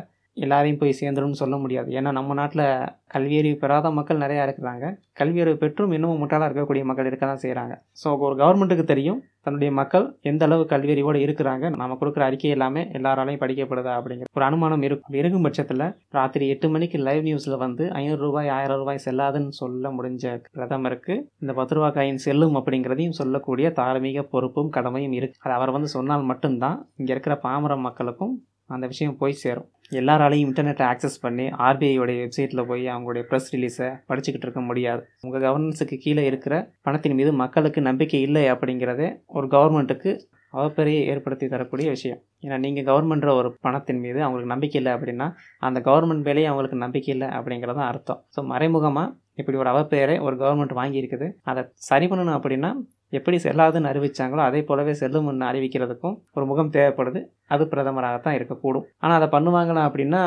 [0.45, 1.89] எல்லாரையும் போய் சேர்ந்துடும் சொல்ல முடியாது.
[1.97, 2.65] ஏன்னா நம்ம நாட்டில்
[3.13, 4.85] கல்வியறிவு பெறாத மக்கள் நிறையா இருக்கிறாங்க.
[5.19, 10.05] கல்வியறிவு பெற்றும் இன்னமும் முட்டாளாக இருக்கக்கூடிய மக்கள் இருக்க தான் செய்கிறாங்க ஸோ ஒரு கவர்மெண்ட்டுக்கு தெரியும் தன்னுடைய மக்கள்
[10.29, 11.65] எந்த அளவு கல்வியறிவோடு இருக்கிறாங்க.
[11.81, 15.85] நம்ம கொடுக்குற அறிக்கை எல்லாமே எல்லாராலையும் படிக்கப்படுதா அப்படிங்கிற ஒரு அனுமானம் இருக்கும் இருக்கும் பட்சத்தில்
[16.17, 21.53] ராத்திரி எட்டு மணிக்கு லைவ் நியூஸில் வந்து ஐநூறு ரூபாய் ஆயிரம் ரூபாய் செல்லாதுன்னு சொல்ல முடிஞ்ச பிரதமருக்கு இந்த
[21.59, 26.77] பத்து ரூபாய் காயின் செல்லும் அப்படிங்கிறதையும் சொல்லக்கூடிய தார்மீக பொறுப்பும் கடமையும் இருக்குது அது அவர் வந்து சொன்னால் மட்டும்தான்
[26.99, 28.35] இங்கே இருக்கிற பாமர மக்களுக்கும்
[28.75, 29.67] அந்த விஷயம் போய் சேரும்.
[29.91, 35.01] எல்லாராலையும் இன்டர்நெட்டை ஆக்சஸ் பண்ணி ஆர்பிஐயோடைய வெப்சைட்டில் போய் அவங்களுடைய ப்ரெஸ் ரிலீஸை படிச்சுக்கிட்டு இருக்க முடியாது.
[35.25, 36.55] உங்கள் கவர்னன்ஸுக்கு கீழே இருக்கிற
[36.87, 40.13] பணத்தின் மீது மக்களுக்கு நம்பிக்கை இல்லை அப்படிங்கிறதே ஒரு கவர்மெண்ட்டுக்கு
[40.53, 42.19] அவப்பெரிய ஏற்படுத்தி தரக்கூடிய விஷயம்.
[42.45, 45.27] ஏன்னா நீங்கள் கவர்மெண்ட்ற ஒரு பணத்தின் மீது அவங்களுக்கு நம்பிக்கை இல்லை அப்படின்னா
[45.67, 48.21] அந்த கவர்மெண்ட் மேலேயே அவங்களுக்கு நம்பிக்கை இல்லை அப்படிங்கிறது தான் அர்த்தம்.
[48.35, 51.27] ஸோ மறைமுகமாக இப்படி ஒரு அவப்பெயரை ஒரு கவர்மெண்ட் வாங்கியிருக்குது.
[51.51, 52.71] அதை சரி பண்ணணும் அப்படின்னா
[53.11, 57.19] எப்படி செல்லாதுன்னு அறிவிச்சாங்களோ அதே போலவே செல்லும்னு அறிவிக்கிறதுக்கும் ஒரு முகம் தேவைப்படுது.
[57.47, 58.87] அது பிரதமராகத்தான் இருக்கக்கூடும்.
[59.03, 60.23] ஆனால் அதை பண்ணுவாங்களா அப்படின்னா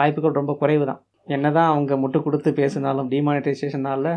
[0.00, 1.00] வாய்ப்புகள் ரொம்ப குறைவு தான்
[1.36, 4.10] என்ன தான் அவங்க முட்டு கொடுத்து பேசினாலும் டிமானிட்டைசேஷனால்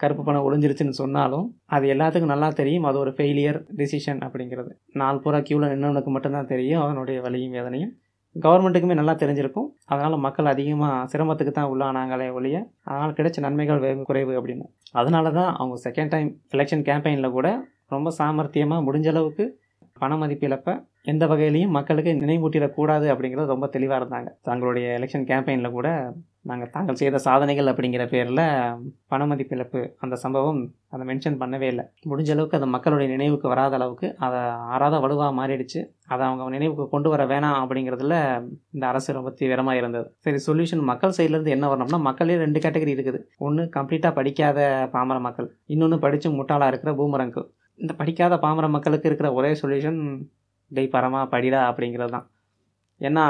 [0.00, 1.46] கருப்பு பணம் ஒளிஞ்சிருச்சுன்னு சொன்னாலும்
[1.76, 2.86] அது எல்லாத்துக்கும் நல்லா தெரியும்.
[2.88, 4.70] அது ஒரு ஃபெயிலியர் டிசிஷன் அப்படிங்கிறது.
[5.00, 6.82] நாலு பூரா க்யூவில் நின்றவனுக்கு மட்டும்தான் தெரியும்.
[6.84, 7.92] அதனுடைய வலியும் வேதனையும்.
[8.36, 9.68] கவர்மெண்ட்டுக்குமே நல்லா தெரிஞ்சிருக்கும்.
[9.92, 12.56] அதனால் மக்கள் அதிகமாக சிரமத்துக்கு தான் உள்ளானாங்களே ஒழிய
[12.88, 14.66] அதனால் கிடைச்ச நன்மைகள் வெகு குறைவு அப்படின்னு.
[15.00, 17.48] அதனால தான் அவங்க செகண்ட் டைம் எலெக்ஷன் கேம்பெயினில் கூட
[17.94, 19.46] ரொம்ப சாமர்த்தியமாக முடிஞ்ச அளவுக்கு
[20.00, 20.74] பண மதிப்பிழப்பை
[21.12, 24.28] எந்த வகையிலையும் மக்களுக்கு நினைவூட்டிடக்கூடாது அப்படிங்கிறது ரொம்ப தெளிவாக இருந்தாங்க.
[24.48, 25.88] தங்களுடைய எலெக்ஷன் கேம்பெயினில் கூட
[26.48, 28.42] நாங்கள் தாங்கள் செய்த சாதனைகள் அப்படிங்கிற பேரில்
[29.12, 30.60] பண மதிப்பிழப்பு அந்த சம்பவம்
[30.94, 31.84] அதை மென்ஷன் பண்ணவே இல்லை.
[32.10, 34.40] முடிஞ்ச அளவுக்கு அது மக்களுடைய நினைவுக்கு வராத அளவுக்கு அதை
[34.74, 35.80] ஆறாத வலுவாக மாறிடுச்சு.
[36.12, 38.16] அதை அவங்க நினைவுக்கு கொண்டு வர வேணாம் அப்படிங்கிறதுல
[38.76, 40.06] இந்த அரசு ரொம்ப தீவிரமாக இருந்தது.
[40.26, 43.20] சரி சொல்யூஷன் மக்கள் சைட்லேருந்து என்ன வரணும்னா மக்களே ரெண்டு கேட்டகரி இருக்குது.
[43.48, 44.58] ஒன்று கம்ப்ளீட்டாக படிக்காத
[44.96, 45.50] பாமர மக்கள்.
[45.74, 47.48] இன்னொன்று படித்து முட்டாளாக இருக்கிற பூமரங்கள்
[47.78, 50.02] இந்த படிக்காத பாமர மக்களுக்கு இருக்கிற ஒரே சொல்யூஷன்
[50.70, 52.26] டெய் பரமா படிடா அப்படிங்கிறது தான்.
[53.00, 53.24] ஏன்னா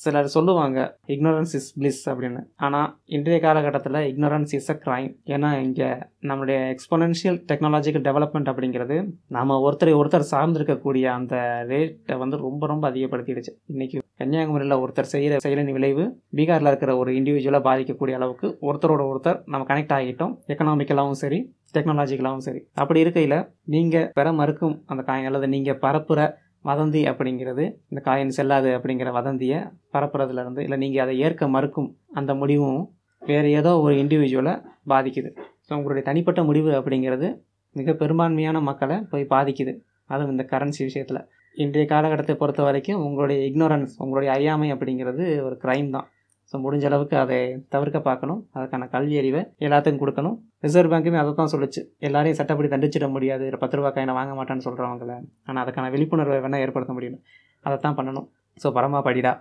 [0.00, 0.78] சிலர் சொல்லுவாங்க
[1.14, 2.40] இக்னோரன்ஸ் இஸ் பிளிஸ் அப்படின்னு.
[2.66, 5.88] ஆனால் இன்றைய காலகட்டத்தில் இக்னோரன்ஸ் இஸ் அ க்ரைம் ஏன்னா இங்கே
[6.28, 8.96] நம்மளுடைய எக்ஸ்பொனென்ஷியல் டெக்னாலஜிக்கல் டெவலப்மெண்ட் அப்படிங்கிறது
[9.36, 11.34] நம்ம ஒருத்தரை ஒருத்தர் சார்ந்திருக்கக்கூடிய அந்த
[11.72, 13.52] ரேட்டை வந்து ரொம்ப ரொம்ப அதிகப்படுத்திடுச்சு.
[13.74, 16.04] இன்றைக்கி கன்னியாகுமரியில் ஒருத்தர் செய்கிற செயலின் விளைவு
[16.38, 20.34] பீகாரில் இருக்கிற ஒரு இண்டிவிஜுவலாக பாதிக்கக்கூடிய அளவுக்கு ஒருத்தரோட ஒருத்தர் நம்ம கனெக்ட் ஆகிட்டோம்.
[20.54, 21.40] எக்கனாமிக்கலாகவும் சரி
[21.76, 22.60] டெக்னாலஜிக்கலாகவும் சரி.
[22.82, 23.36] அப்படி இருக்கையில்
[23.74, 26.22] நீங்கள் பெற மறுக்கும் அந்த காயின் அல்லது நீங்கள் பரப்புகிற
[26.64, 29.58] வதந்தி அப்படிங்கிறது இந்த காயின் செல்லாது அப்படிங்கிற வதந்தியை
[29.94, 31.88] பரப்புறதுலேருந்து இல்லை நீங்கள் அதை ஏற்க மறுக்கும்
[32.20, 32.82] அந்த முடிவும்
[33.22, 34.54] வேறு ஏதோ ஒரு இண்டிவிஜுவலை
[34.92, 35.30] பாதிக்குது.
[35.66, 37.28] ஸோ உங்களுடைய தனிப்பட்ட முடிவு அப்படிங்கிறது
[37.76, 39.72] மிக பெரும்பான்மையான மக்களை போய் பாதிக்குது.
[40.12, 41.20] அதுவும் இந்த கரன்சி விஷயத்தில்.
[41.56, 46.06] இன்றைய காலகட்டத்தை பொறுத்த வரைக்கும் உங்களுடைய இக்னோரன்ஸ் உங்களுடைய அறியாமை அப்படிங்கிறது ஒரு க்ரைம் தான்.
[46.52, 47.36] ஸோ முடிஞ்ச அளவுக்கு அதை
[47.74, 48.40] தவிர்க்க பார்க்கணும்.
[48.56, 50.34] அதுக்கான கல்வி அறிவை எல்லாத்துக்கும் கொடுக்கணும்.
[50.64, 51.80] ரிசர்வ் பேங்க்குமே அதை தான் சொல்லுச்சு.
[52.06, 53.44] எல்லாரையும் சட்டப்படி தண்டிச்சிட முடியாது.
[53.62, 55.14] பத்து ரூபா காயினை வாங்க மாட்டேன்னு சொல்கிறவங்கள
[55.48, 57.18] ஆனால் அதுக்கான விழிப்புணர்வை வேணால் ஏற்படுத்த முடியும்.
[57.66, 58.26] அதை தான் பண்ணணும்.
[58.62, 59.32] ஸோ பரமா படிடா.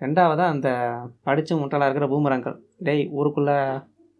[0.00, 0.68] ரெண்டாவதாக அந்த
[1.28, 2.56] படித்து முட்டலாக இருக்கிற பூமரங்கள்.
[2.88, 3.56] டேய் ஊருக்குள்ளே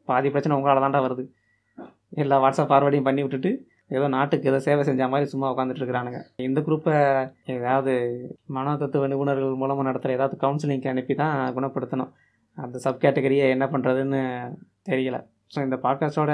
[0.08, 1.24] பாதி பிரச்சனை உங்களால் தான்டா வருது.
[2.22, 3.52] எல்லா வாட்ஸ்அப் ஃபார்வர்டையும் பண்ணி விட்டுட்டு
[3.96, 6.18] ஏதோ நாட்டுக்கு ஏதோ சேவை செஞ்ச மாதிரி சும்மா உட்காந்துட்டு இருக்கிறானுங்க.
[6.48, 6.96] இந்த குரூப்பை
[7.54, 7.92] ஏதாவது
[8.56, 12.10] மனோ தத்துவ நிபுணர்கள் மூலமாக நடத்துகிற ஏதாவது கவுன்சிலிங்க்கு அனுப்பி தான் குணப்படுத்தணும்.
[12.58, 14.20] அந்த சப் கேட்டகரியை என்ன பண்ணுறதுன்னு
[14.90, 15.18] தெரியல.
[15.54, 16.32] ஸோ இந்த பாட்காஸ்டோட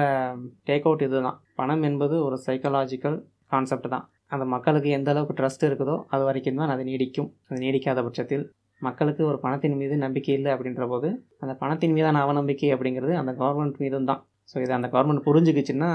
[0.68, 3.16] டேக் அவுட் இது தான் பணம் என்பது ஒரு சைக்கலாஜிக்கல்
[3.52, 4.04] கான்செப்ட் தான்.
[4.34, 7.28] அந்த மக்களுக்கு எந்த அளவுக்கு ட்ரஸ்ட் இருக்குதோ அது வரைக்கும் தான் அது நீடிக்கும்.
[7.48, 8.44] அது நீடிக்காத பட்சத்தில்
[8.82, 11.08] மக்களுக்கு ஒரு பணத்தின் மீது நம்பிக்கை இல்லை அப்படின்ற போது
[11.40, 14.20] அந்த பணத்தின் மீதான அவநம்பிக்கை அப்படிங்கிறது அந்த கவர்மெண்ட் மீதும் தான்.
[14.50, 15.90] ஸோ இதை அந்த கவர்மெண்ட் புரிஞ்சுக்கிச்சுன்னா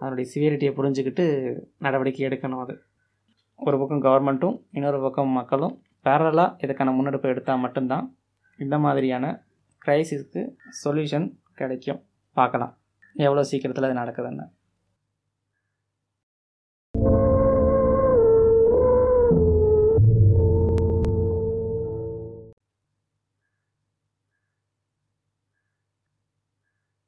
[0.00, 1.24] அதனுடைய சிவியரிட்டியை புரிஞ்சுக்கிட்டு
[1.78, 2.74] நடவடிக்கை எடுக்கணும் அது.
[3.60, 5.74] ஒரு பக்கம் கவர்மெண்ட்டும் இன்னொரு பக்கம் மக்களும்
[6.06, 8.06] பேரலாக இதுக்கான முன்னெடுப்பு எடுத்தால் மட்டும்தான்
[8.58, 9.44] இந்த மாதிரியான
[9.86, 10.42] க்ரைசிஸ்க்கு
[10.84, 12.04] சொல்யூஷன் கிடைக்கும்.
[12.32, 12.78] பார்க்கலாம்.
[13.14, 14.50] எவ்வளோ சீக்கிரத்தில் அது நடக்குதுன்னு.